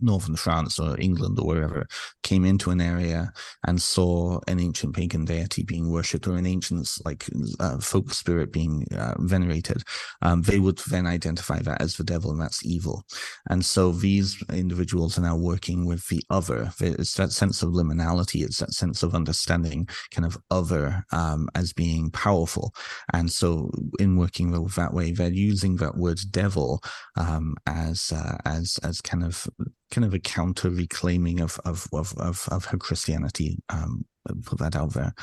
northern 0.00 0.36
France 0.36 0.78
or 0.78 1.00
England 1.00 1.38
or 1.40 1.46
wherever, 1.46 1.86
came 2.22 2.44
into 2.44 2.70
an 2.70 2.80
area 2.80 3.32
and 3.66 3.80
saw 3.80 4.38
an 4.46 4.60
ancient 4.60 4.94
pagan 4.94 5.24
deity 5.24 5.62
being 5.62 5.90
worshipped 5.90 6.28
or 6.28 6.36
an 6.36 6.46
ancient, 6.46 6.86
like, 7.04 7.26
uh, 7.58 7.78
folk 7.78 8.12
spirit 8.12 8.52
being 8.52 8.86
uh, 8.94 9.14
venerated, 9.18 9.82
um, 10.22 10.42
they 10.42 10.58
would 10.58 10.78
then 10.90 11.06
identify 11.06 11.58
that 11.60 11.80
as 11.80 11.96
the 11.96 12.04
devil 12.04 12.30
and 12.30 12.40
that's 12.40 12.57
evil. 12.64 13.04
And 13.48 13.64
so 13.64 13.92
these 13.92 14.42
individuals 14.52 15.18
are 15.18 15.22
now 15.22 15.36
working 15.36 15.86
with 15.86 16.06
the 16.08 16.22
other. 16.30 16.72
It's 16.80 17.14
that 17.14 17.32
sense 17.32 17.62
of 17.62 17.70
liminality, 17.70 18.44
it's 18.44 18.58
that 18.58 18.72
sense 18.72 19.02
of 19.02 19.14
understanding 19.14 19.88
kind 20.10 20.26
of 20.26 20.38
other 20.50 21.04
um, 21.12 21.48
as 21.54 21.72
being 21.72 22.10
powerful. 22.10 22.74
And 23.12 23.30
so, 23.30 23.70
in 23.98 24.16
working 24.16 24.50
with 24.50 24.74
that 24.74 24.94
way, 24.94 25.12
they're 25.12 25.32
using 25.32 25.76
that 25.76 25.96
word 25.96 26.20
devil 26.30 26.82
um, 27.16 27.56
as 27.66 28.12
uh, 28.12 28.38
as 28.44 28.78
as 28.82 29.00
kind 29.00 29.24
of 29.24 29.48
kind 29.90 30.04
of 30.04 30.14
a 30.14 30.18
counter 30.18 30.70
reclaiming 30.70 31.40
of 31.40 31.58
of 31.64 31.86
of 31.92 32.16
of, 32.18 32.48
of 32.50 32.64
her 32.66 32.78
Christianity. 32.78 33.58
Um, 33.68 34.04
put 34.44 34.58
that 34.58 34.76
out 34.76 34.92
there. 34.92 35.14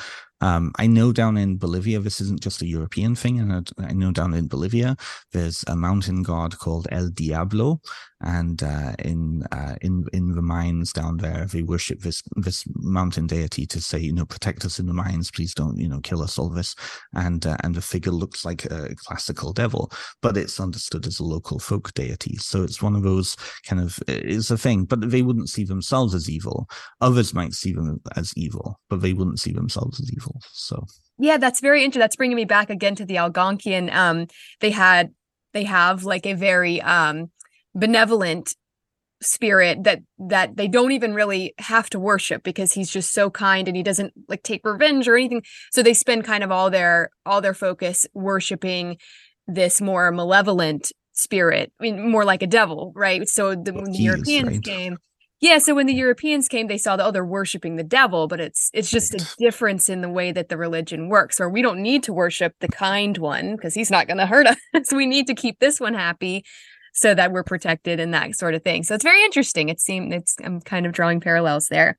Um, 0.42 0.72
I 0.78 0.86
know 0.86 1.12
down 1.12 1.38
in 1.38 1.56
Bolivia, 1.56 1.98
this 2.00 2.20
isn't 2.20 2.40
just 2.40 2.60
a 2.60 2.66
European 2.66 3.14
thing. 3.14 3.40
And 3.40 3.72
I 3.78 3.92
know 3.92 4.12
down 4.12 4.34
in 4.34 4.48
Bolivia, 4.48 4.96
there's 5.32 5.64
a 5.66 5.74
mountain 5.74 6.22
god 6.22 6.58
called 6.58 6.86
El 6.92 7.08
Diablo, 7.08 7.80
and 8.20 8.62
uh, 8.62 8.92
in 8.98 9.44
uh, 9.52 9.76
in 9.80 10.04
in 10.12 10.34
the 10.34 10.42
mines 10.42 10.92
down 10.92 11.16
there, 11.16 11.46
they 11.46 11.62
worship 11.62 12.00
this 12.00 12.22
this 12.36 12.64
mountain 12.74 13.26
deity 13.26 13.66
to 13.66 13.80
say, 13.80 13.98
you 13.98 14.12
know, 14.12 14.26
protect 14.26 14.64
us 14.64 14.78
in 14.78 14.86
the 14.86 14.92
mines, 14.92 15.30
please 15.30 15.54
don't, 15.54 15.78
you 15.78 15.88
know, 15.88 16.00
kill 16.00 16.22
us, 16.22 16.38
all 16.38 16.50
this. 16.50 16.74
And 17.14 17.46
uh, 17.46 17.56
and 17.62 17.74
the 17.74 17.82
figure 17.82 18.12
looks 18.12 18.44
like 18.44 18.66
a 18.66 18.94
classical 19.06 19.52
devil, 19.54 19.90
but 20.20 20.36
it's 20.36 20.60
understood 20.60 21.06
as 21.06 21.18
a 21.18 21.24
local 21.24 21.58
folk 21.58 21.94
deity. 21.94 22.36
So 22.36 22.62
it's 22.62 22.82
one 22.82 22.94
of 22.94 23.02
those 23.02 23.36
kind 23.66 23.80
of 23.80 23.98
it's 24.06 24.50
a 24.50 24.55
thing, 24.56 24.84
but 24.84 25.10
they 25.10 25.22
wouldn't 25.22 25.48
see 25.48 25.64
themselves 25.64 26.14
as 26.14 26.28
evil. 26.30 26.68
Others 27.00 27.34
might 27.34 27.52
see 27.52 27.72
them 27.72 28.00
as 28.16 28.32
evil, 28.36 28.80
but 28.88 29.00
they 29.02 29.12
wouldn't 29.12 29.40
see 29.40 29.52
themselves 29.52 30.00
as 30.00 30.10
evil. 30.12 30.40
So 30.52 30.84
yeah, 31.18 31.38
that's 31.38 31.60
very 31.60 31.84
interesting. 31.84 32.00
That's 32.00 32.16
bringing 32.16 32.36
me 32.36 32.44
back 32.44 32.70
again 32.70 32.94
to 32.96 33.04
the 33.04 33.16
Algonquian. 33.16 33.92
Um, 33.94 34.26
they 34.60 34.70
had 34.70 35.12
they 35.52 35.64
have 35.64 36.04
like 36.04 36.26
a 36.26 36.34
very 36.34 36.82
um 36.82 37.30
benevolent 37.74 38.54
spirit 39.22 39.84
that 39.84 40.00
that 40.18 40.56
they 40.56 40.68
don't 40.68 40.92
even 40.92 41.14
really 41.14 41.54
have 41.58 41.88
to 41.90 41.98
worship 41.98 42.42
because 42.42 42.72
he's 42.72 42.90
just 42.90 43.12
so 43.12 43.30
kind 43.30 43.66
and 43.66 43.76
he 43.76 43.82
doesn't 43.82 44.12
like 44.28 44.42
take 44.42 44.60
revenge 44.64 45.08
or 45.08 45.16
anything 45.16 45.42
so 45.72 45.82
they 45.82 45.94
spend 45.94 46.22
kind 46.24 46.44
of 46.44 46.52
all 46.52 46.68
their 46.68 47.08
all 47.24 47.40
their 47.40 47.54
focus 47.54 48.06
worshiping 48.12 48.98
this 49.46 49.80
more 49.80 50.12
malevolent 50.12 50.92
spirit 51.18 51.72
i 51.80 51.82
mean 51.82 52.10
more 52.10 52.24
like 52.24 52.42
a 52.42 52.46
devil 52.46 52.92
right 52.94 53.28
so 53.28 53.54
the, 53.54 53.72
when 53.72 53.90
the 53.90 53.98
europeans 53.98 54.48
right. 54.48 54.62
came 54.62 54.98
yeah, 55.40 55.58
so 55.58 55.74
when 55.74 55.86
the 55.86 55.94
Europeans 55.94 56.48
came, 56.48 56.66
they 56.66 56.78
saw 56.78 56.96
that 56.96 57.04
oh, 57.04 57.10
they're 57.10 57.24
worshiping 57.24 57.76
the 57.76 57.84
devil, 57.84 58.26
but 58.26 58.40
it's 58.40 58.70
it's 58.72 58.90
just 58.90 59.14
a 59.14 59.36
difference 59.38 59.90
in 59.90 60.00
the 60.00 60.08
way 60.08 60.32
that 60.32 60.48
the 60.48 60.56
religion 60.56 61.10
works. 61.10 61.40
Or 61.40 61.50
we 61.50 61.60
don't 61.60 61.82
need 61.82 62.02
to 62.04 62.12
worship 62.14 62.54
the 62.60 62.68
kind 62.68 63.18
one 63.18 63.54
because 63.54 63.74
he's 63.74 63.90
not 63.90 64.06
going 64.06 64.16
to 64.16 64.26
hurt 64.26 64.46
us. 64.74 64.92
we 64.92 65.04
need 65.04 65.26
to 65.26 65.34
keep 65.34 65.58
this 65.58 65.78
one 65.78 65.92
happy 65.92 66.42
so 66.94 67.12
that 67.14 67.32
we're 67.32 67.44
protected 67.44 68.00
and 68.00 68.14
that 68.14 68.34
sort 68.34 68.54
of 68.54 68.64
thing. 68.64 68.82
So 68.82 68.94
it's 68.94 69.04
very 69.04 69.22
interesting. 69.24 69.68
It 69.68 69.78
seems 69.78 70.14
it's 70.14 70.36
I'm 70.42 70.62
kind 70.62 70.86
of 70.86 70.92
drawing 70.92 71.20
parallels 71.20 71.66
there. 71.68 71.98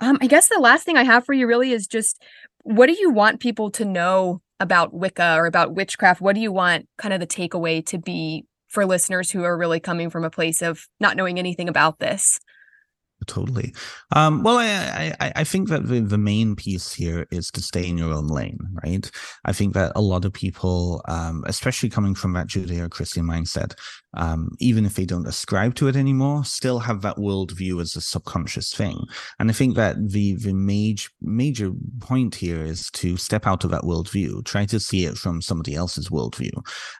Um, 0.00 0.18
I 0.20 0.26
guess 0.26 0.48
the 0.48 0.60
last 0.60 0.84
thing 0.84 0.98
I 0.98 1.04
have 1.04 1.24
for 1.24 1.32
you 1.32 1.46
really 1.46 1.72
is 1.72 1.86
just 1.86 2.22
what 2.68 2.86
do 2.86 2.96
you 2.98 3.10
want 3.10 3.40
people 3.40 3.70
to 3.70 3.84
know 3.86 4.42
about 4.60 4.92
Wicca 4.92 5.36
or 5.36 5.46
about 5.46 5.74
witchcraft? 5.74 6.20
What 6.20 6.34
do 6.34 6.42
you 6.42 6.52
want 6.52 6.86
kind 6.98 7.14
of 7.14 7.20
the 7.20 7.26
takeaway 7.26 7.84
to 7.86 7.96
be 7.96 8.44
for 8.68 8.84
listeners 8.84 9.30
who 9.30 9.42
are 9.42 9.56
really 9.56 9.80
coming 9.80 10.10
from 10.10 10.22
a 10.22 10.28
place 10.28 10.60
of 10.60 10.86
not 11.00 11.16
knowing 11.16 11.38
anything 11.38 11.66
about 11.66 11.98
this? 11.98 12.38
Totally. 13.26 13.74
Um, 14.14 14.42
well, 14.42 14.58
I, 14.58 15.14
I, 15.20 15.32
I 15.36 15.44
think 15.44 15.68
that 15.68 15.86
the, 15.88 16.00
the 16.00 16.18
main 16.18 16.56
piece 16.56 16.92
here 16.92 17.26
is 17.30 17.50
to 17.52 17.62
stay 17.62 17.86
in 17.86 17.98
your 17.98 18.12
own 18.12 18.28
lane, 18.28 18.58
right? 18.84 19.10
I 19.44 19.52
think 19.52 19.74
that 19.74 19.92
a 19.94 20.00
lot 20.00 20.24
of 20.24 20.32
people, 20.32 21.02
um, 21.08 21.44
especially 21.46 21.88
coming 21.88 22.14
from 22.14 22.32
that 22.34 22.46
Judeo-Christian 22.46 23.24
mindset, 23.24 23.74
um, 24.14 24.50
even 24.58 24.86
if 24.86 24.94
they 24.94 25.04
don't 25.04 25.26
ascribe 25.26 25.74
to 25.76 25.88
it 25.88 25.96
anymore, 25.96 26.44
still 26.44 26.78
have 26.78 27.02
that 27.02 27.16
worldview 27.16 27.80
as 27.80 27.94
a 27.94 28.00
subconscious 28.00 28.72
thing. 28.72 29.04
And 29.38 29.50
I 29.50 29.52
think 29.52 29.76
that 29.76 29.96
the 30.10 30.36
the 30.36 30.54
major 30.54 31.10
major 31.20 31.72
point 32.00 32.34
here 32.34 32.62
is 32.62 32.90
to 32.92 33.16
step 33.16 33.46
out 33.46 33.64
of 33.64 33.70
that 33.70 33.82
worldview, 33.82 34.44
try 34.44 34.64
to 34.66 34.80
see 34.80 35.04
it 35.04 35.16
from 35.16 35.42
somebody 35.42 35.74
else's 35.74 36.08
worldview, 36.08 36.52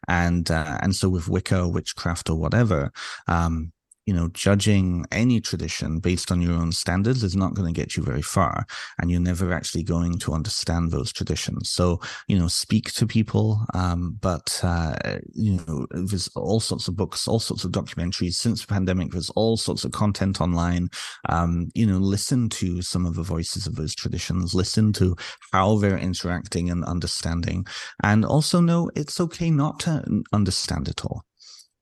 and 0.07 0.51
uh, 0.51 0.79
and 0.83 0.95
so 0.95 1.09
with 1.09 1.29
Wicca, 1.29 1.69
witchcraft, 1.69 2.29
or 2.29 2.37
whatever, 2.37 2.93
um, 3.27 3.73
you 4.09 4.15
know, 4.15 4.29
judging 4.33 5.05
any 5.13 5.39
tradition 5.39 5.99
based 5.99 6.33
on 6.33 6.41
your 6.41 6.55
own 6.55 6.73
standards 6.73 7.23
is 7.23 7.37
not 7.37 7.53
going 7.53 7.69
to 7.69 7.79
get 7.79 7.95
you 7.95 8.03
very 8.03 8.23
far. 8.23 8.65
And 8.99 9.11
you're 9.11 9.21
never 9.21 9.53
actually 9.53 9.83
going 9.83 10.19
to 10.21 10.33
understand 10.33 10.91
those 10.91 11.13
traditions. 11.13 11.69
So, 11.69 12.01
you 12.27 12.39
know, 12.39 12.49
speak 12.49 12.91
to 12.95 13.07
people. 13.07 13.67
Um, 13.75 14.17
but, 14.23 14.61
uh, 14.63 15.19
you 15.35 15.59
know, 15.59 15.87
there's 15.91 16.27
all 16.29 16.59
sorts 16.59 16.89
of 16.89 16.97
books, 16.97 17.29
all 17.29 17.39
sorts 17.39 17.65
of 17.65 17.73
documentaries 17.73 18.37
since 18.37 18.63
the 18.63 18.73
pandemic. 18.73 19.11
There's 19.11 19.29
all 19.37 19.59
sorts 19.59 19.85
of 19.85 19.93
content 19.93 20.41
online. 20.41 20.89
Um, 21.29 21.69
you 21.75 21.85
know, 21.85 21.99
listen 21.99 22.49
to 22.61 22.81
some 22.81 23.05
of 23.05 23.15
the 23.15 23.23
voices 23.23 23.67
of 23.67 23.77
those 23.77 23.95
traditions, 23.95 24.55
listen 24.55 24.95
to 24.95 25.17
how 25.53 25.77
they're 25.77 25.99
interacting 25.99 26.71
and 26.71 26.83
understanding. 26.87 27.67
And 28.03 28.25
also 28.25 28.63
know 28.63 28.91
it's 28.97 29.21
okay 29.21 29.51
not 29.51 29.81
to 29.81 30.23
understand 30.33 30.89
it 30.89 31.05
all 31.05 31.28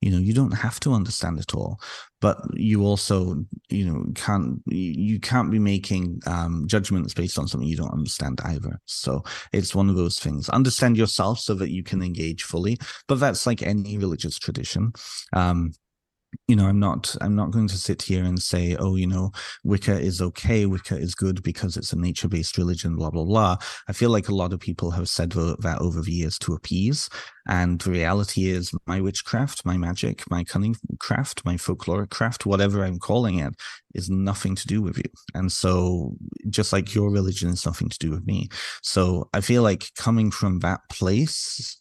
you 0.01 0.11
know 0.11 0.19
you 0.19 0.35
don't 0.35 0.53
have 0.53 0.79
to 0.81 0.93
understand 0.93 1.39
it 1.39 1.55
all 1.55 1.81
but 2.21 2.39
you 2.55 2.85
also 2.85 3.45
you 3.69 3.85
know 3.85 4.05
can't 4.15 4.61
you 4.67 5.21
can't 5.21 5.51
be 5.51 5.59
making 5.59 6.21
um, 6.27 6.65
judgments 6.67 7.15
based 7.15 7.39
on 7.39 7.47
something 7.47 7.69
you 7.69 7.77
don't 7.77 7.93
understand 7.93 8.41
either. 8.45 8.81
So 8.87 9.23
it's 9.53 9.75
one 9.75 9.91
of 9.91 9.97
those 9.97 10.19
things. 10.19 10.49
Understand 10.49 10.97
yourself 10.97 11.39
so 11.39 11.55
that 11.55 11.71
you 11.71 11.83
can 11.83 12.03
engage 12.03 12.43
fully 12.43 12.79
but 13.07 13.21
that's 13.21 13.47
like 13.47 13.63
any 13.63 13.99
religious 13.99 14.39
tradition. 14.39 14.93
Um, 15.33 15.73
you 16.49 16.57
know 16.57 16.67
i'm 16.67 16.79
not 16.79 17.15
i'm 17.21 17.35
not 17.35 17.51
going 17.51 17.69
to 17.69 17.79
sit 17.79 18.03
here 18.03 18.25
and 18.25 18.41
say 18.41 18.77
oh 18.77 18.97
you 18.97 19.07
know 19.07 19.31
wicca 19.65 19.99
is 19.99 20.21
okay 20.21 20.67
wicca 20.67 20.97
is 20.97 21.15
good 21.15 21.43
because 21.43 21.77
it's 21.77 21.93
a 21.93 21.99
nature-based 21.99 22.59
religion 22.59 22.97
blah 22.97 23.11
blah 23.11 23.25
blah. 23.25 23.57
I 23.89 23.93
feel 23.93 24.11
like 24.11 24.29
a 24.29 24.35
lot 24.35 24.53
of 24.53 24.61
people 24.61 24.91
have 24.93 25.09
said 25.09 25.31
that 25.31 25.79
over 25.81 26.01
the 26.01 26.13
years 26.13 26.39
to 26.41 26.55
appease. 26.55 27.09
And 27.49 27.81
the 27.81 27.91
reality 27.91 28.47
is 28.47 28.73
my 28.87 29.01
witchcraft 29.01 29.65
my 29.65 29.77
magic 29.77 30.29
my 30.31 30.45
cunning 30.45 30.77
craft 30.99 31.45
my 31.45 31.55
folkloric 31.55 32.11
craft 32.11 32.45
whatever 32.45 32.85
i'm 32.85 32.99
calling 32.99 33.39
it 33.39 33.55
is 33.95 34.11
nothing 34.11 34.55
to 34.57 34.67
do 34.67 34.83
with 34.83 34.99
you. 34.99 35.11
And 35.35 35.51
so 35.51 36.17
just 36.51 36.73
like 36.73 36.95
your 36.95 37.11
religion 37.11 37.51
is 37.51 37.65
nothing 37.65 37.89
to 37.89 37.99
do 37.99 38.11
with 38.11 38.27
me. 38.27 38.49
So 38.83 39.29
i 39.33 39.41
feel 39.41 39.63
like 39.63 39.93
coming 39.97 40.31
from 40.31 40.61
that 40.61 40.81
place 40.91 41.79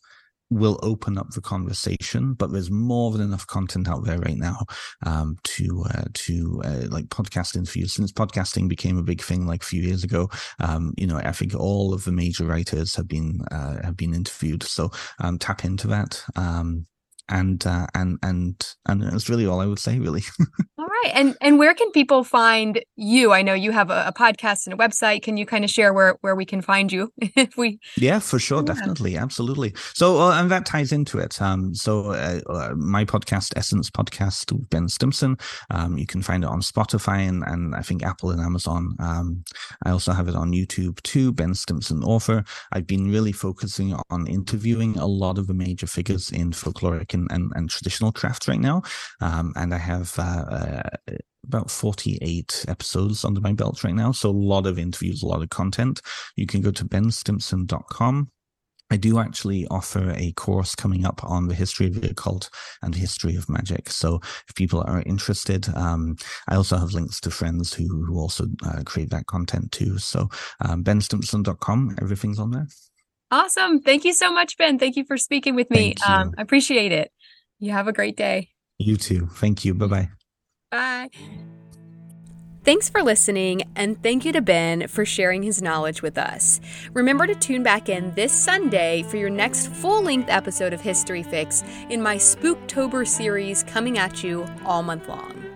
will 0.50 0.80
open 0.84 1.18
up 1.18 1.30
the 1.32 1.42
conversation 1.42 2.34
but 2.34 2.52
there's 2.52 2.72
more 2.72 3.12
than 3.12 3.22
enough 3.22 3.48
content 3.48 3.88
out 3.88 4.06
there 4.06 4.20
right 4.20 4.38
now 4.38 4.60
um, 5.06 5.38
to 5.44 5.84
uh, 5.94 6.04
to 6.14 6.62
uh, 6.64 6.88
like 6.90 7.06
podcasting 7.06 7.68
for 7.68 7.80
you 7.80 7.88
since 7.88 8.12
podcasting 8.12 8.68
became 8.70 8.98
a 8.98 9.04
big 9.04 9.22
thing 9.22 9.48
like 9.48 9.64
a 9.64 9.66
few 9.66 9.82
years 9.82 10.04
ago 10.04 10.30
um, 10.60 10.94
you 10.98 11.08
know 11.08 11.18
i 11.18 11.32
think 11.32 11.56
all 11.56 11.94
of 11.94 12.04
the 12.04 12.12
major 12.12 12.46
writers 12.46 12.96
have 12.96 13.08
been 13.08 13.40
uh, 13.52 13.82
have 13.84 13.98
been 13.98 14.14
interviewed 14.14 14.64
so 14.64 14.92
um, 15.20 15.38
tap 15.38 15.66
into 15.66 15.88
that 15.88 16.24
um, 16.36 16.86
and 17.30 17.66
uh, 17.66 17.88
and 17.94 18.18
and 18.22 18.76
and 18.86 19.02
that's 19.02 19.30
really 19.30 19.46
all 19.46 19.60
I 19.60 19.66
would 19.66 19.80
say, 19.80 20.00
really. 20.00 20.24
all 20.78 20.86
right, 21.06 21.16
and 21.16 21.36
and 21.42 21.60
where 21.60 21.74
can 21.74 21.92
people 21.92 22.24
find 22.24 22.84
you? 22.96 23.32
I 23.32 23.42
know 23.42 23.54
you 23.54 23.72
have 23.72 23.90
a, 23.90 24.06
a, 24.08 24.14
podcast 24.14 24.68
and 24.68 24.74
a 24.74 24.78
website. 24.78 25.22
Can 25.22 25.38
you 25.38 25.46
kind 25.46 25.64
of 25.64 25.70
share 25.70 25.94
where 25.94 26.18
where 26.22 26.36
we 26.36 26.46
can 26.46 26.62
find 26.62 26.92
you 26.92 27.12
if 27.20 27.58
we? 27.58 27.80
Yeah, 27.98 28.20
for 28.20 28.40
sure, 28.40 28.60
yeah. 28.60 28.74
definitely, 28.74 29.18
absolutely. 29.18 29.74
So 29.94 30.20
uh, 30.20 30.40
and 30.40 30.50
that 30.52 30.66
ties 30.66 30.92
into 30.92 31.20
it. 31.20 31.42
Um, 31.42 31.74
so 31.74 32.12
uh, 32.12 32.40
uh, 32.50 32.74
my 32.76 33.06
podcast, 33.06 33.54
Essence 33.56 33.90
Podcast, 33.90 34.52
with 34.52 34.70
Ben 34.70 34.88
Stimpson. 34.88 35.38
Um, 35.70 35.98
you 35.98 36.06
can 36.06 36.22
find 36.22 36.44
it 36.44 36.50
on 36.50 36.62
Spotify 36.62 37.28
and 37.28 37.44
and 37.44 37.76
I 37.76 37.82
think 37.82 38.04
Apple 38.04 38.32
and 38.32 38.42
Amazon. 38.42 38.96
Um, 39.00 39.44
I 39.86 39.92
also 39.92 40.12
have 40.12 40.28
it 40.28 40.36
on 40.36 40.52
YouTube 40.52 41.02
too. 41.04 41.32
Ben 41.32 41.54
Stimpson, 41.54 42.04
author. 42.04 42.44
I've 42.72 42.88
been 42.88 43.12
really 43.12 43.32
focusing 43.32 43.96
on 44.10 44.28
interviewing 44.28 44.98
a 44.98 45.06
lot 45.06 45.38
of 45.38 45.48
the 45.48 45.54
major 45.54 45.88
figures 45.88 46.32
in 46.32 46.52
folkloric 46.52 47.14
and, 47.14 47.28
and, 47.32 47.52
and 47.56 47.70
traditional 47.70 48.12
craft 48.12 48.48
right 48.48 48.60
now. 48.60 48.82
Um, 49.22 49.54
and 49.56 49.74
I 49.74 49.78
have 49.78 50.18
uh, 50.18 50.22
uh, 50.22 50.90
about 51.48 51.70
48 51.70 52.66
episodes 52.68 53.24
under 53.24 53.42
my 53.42 53.54
belt 53.54 53.84
right 53.84 53.94
now. 53.94 54.12
So 54.12 54.30
a 54.30 54.32
lot 54.32 54.66
of 54.66 54.80
interviews, 54.80 55.22
a 55.22 55.28
lot 55.28 55.44
of 55.44 55.50
content. 55.50 56.02
You 56.36 56.48
can 56.48 56.62
go 56.62 56.72
to 56.72 56.86
benstimpson.com. 56.86 58.32
I 58.92 58.98
do 58.98 59.18
actually 59.18 59.66
offer 59.70 60.14
a 60.16 60.32
course 60.34 60.76
coming 60.76 61.06
up 61.06 61.24
on 61.24 61.48
the 61.48 61.56
history 61.56 61.88
of 61.88 62.00
the 62.00 62.12
occult 62.12 62.52
and 62.84 62.94
the 62.94 63.00
history 63.00 63.36
of 63.36 63.50
magic. 63.50 63.90
So 63.90 64.20
if 64.48 64.56
people 64.56 64.84
are 64.86 65.02
interested, 65.08 65.68
um, 65.76 66.18
I 66.48 66.56
also 66.56 66.78
have 66.78 66.94
links 66.94 67.20
to 67.22 67.32
friends 67.32 67.74
who, 67.74 67.88
who 68.06 68.20
also 68.20 68.46
uh, 68.64 68.84
create 68.86 69.10
that 69.10 69.26
content 69.26 69.72
too. 69.72 69.98
So 69.98 70.30
um, 70.62 70.84
benstimpson.com, 70.84 71.98
everything's 72.00 72.40
on 72.40 72.52
there. 72.52 72.68
Awesome. 73.32 73.82
Thank 73.82 74.06
you 74.06 74.14
so 74.14 74.32
much, 74.32 74.56
Ben. 74.58 74.78
Thank 74.78 74.96
you 74.96 75.04
for 75.04 75.18
speaking 75.18 75.56
with 75.56 75.72
me. 75.72 75.96
Um, 76.08 76.34
I 76.38 76.44
appreciate 76.44 76.92
it. 76.92 77.12
You 77.60 77.72
have 77.72 77.88
a 77.88 77.94
great 77.94 78.16
day. 78.16 78.50
You 78.78 78.98
too. 78.98 79.28
Thank 79.34 79.66
you. 79.66 79.74
Bye-bye. 79.74 80.10
Bye. 80.76 81.10
Thanks 82.66 82.90
for 82.90 83.02
listening, 83.02 83.62
and 83.76 84.02
thank 84.02 84.26
you 84.26 84.34
to 84.34 84.42
Ben 84.42 84.88
for 84.88 85.06
sharing 85.06 85.44
his 85.44 85.62
knowledge 85.62 86.02
with 86.02 86.18
us. 86.18 86.60
Remember 86.94 87.28
to 87.28 87.36
tune 87.36 87.64
back 87.64 87.90
in 87.90 88.12
this 88.16 88.34
Sunday 88.34 89.04
for 89.04 89.18
your 89.18 89.30
next 89.30 89.68
full 89.68 90.02
length 90.02 90.30
episode 90.30 90.74
of 90.74 90.82
History 90.82 91.24
Fix 91.24 91.64
in 91.90 92.02
my 92.02 92.18
Spooktober 92.18 93.08
series 93.08 93.64
coming 93.64 94.00
at 94.00 94.24
you 94.24 94.46
all 94.66 94.82
month 94.84 95.08
long. 95.08 95.55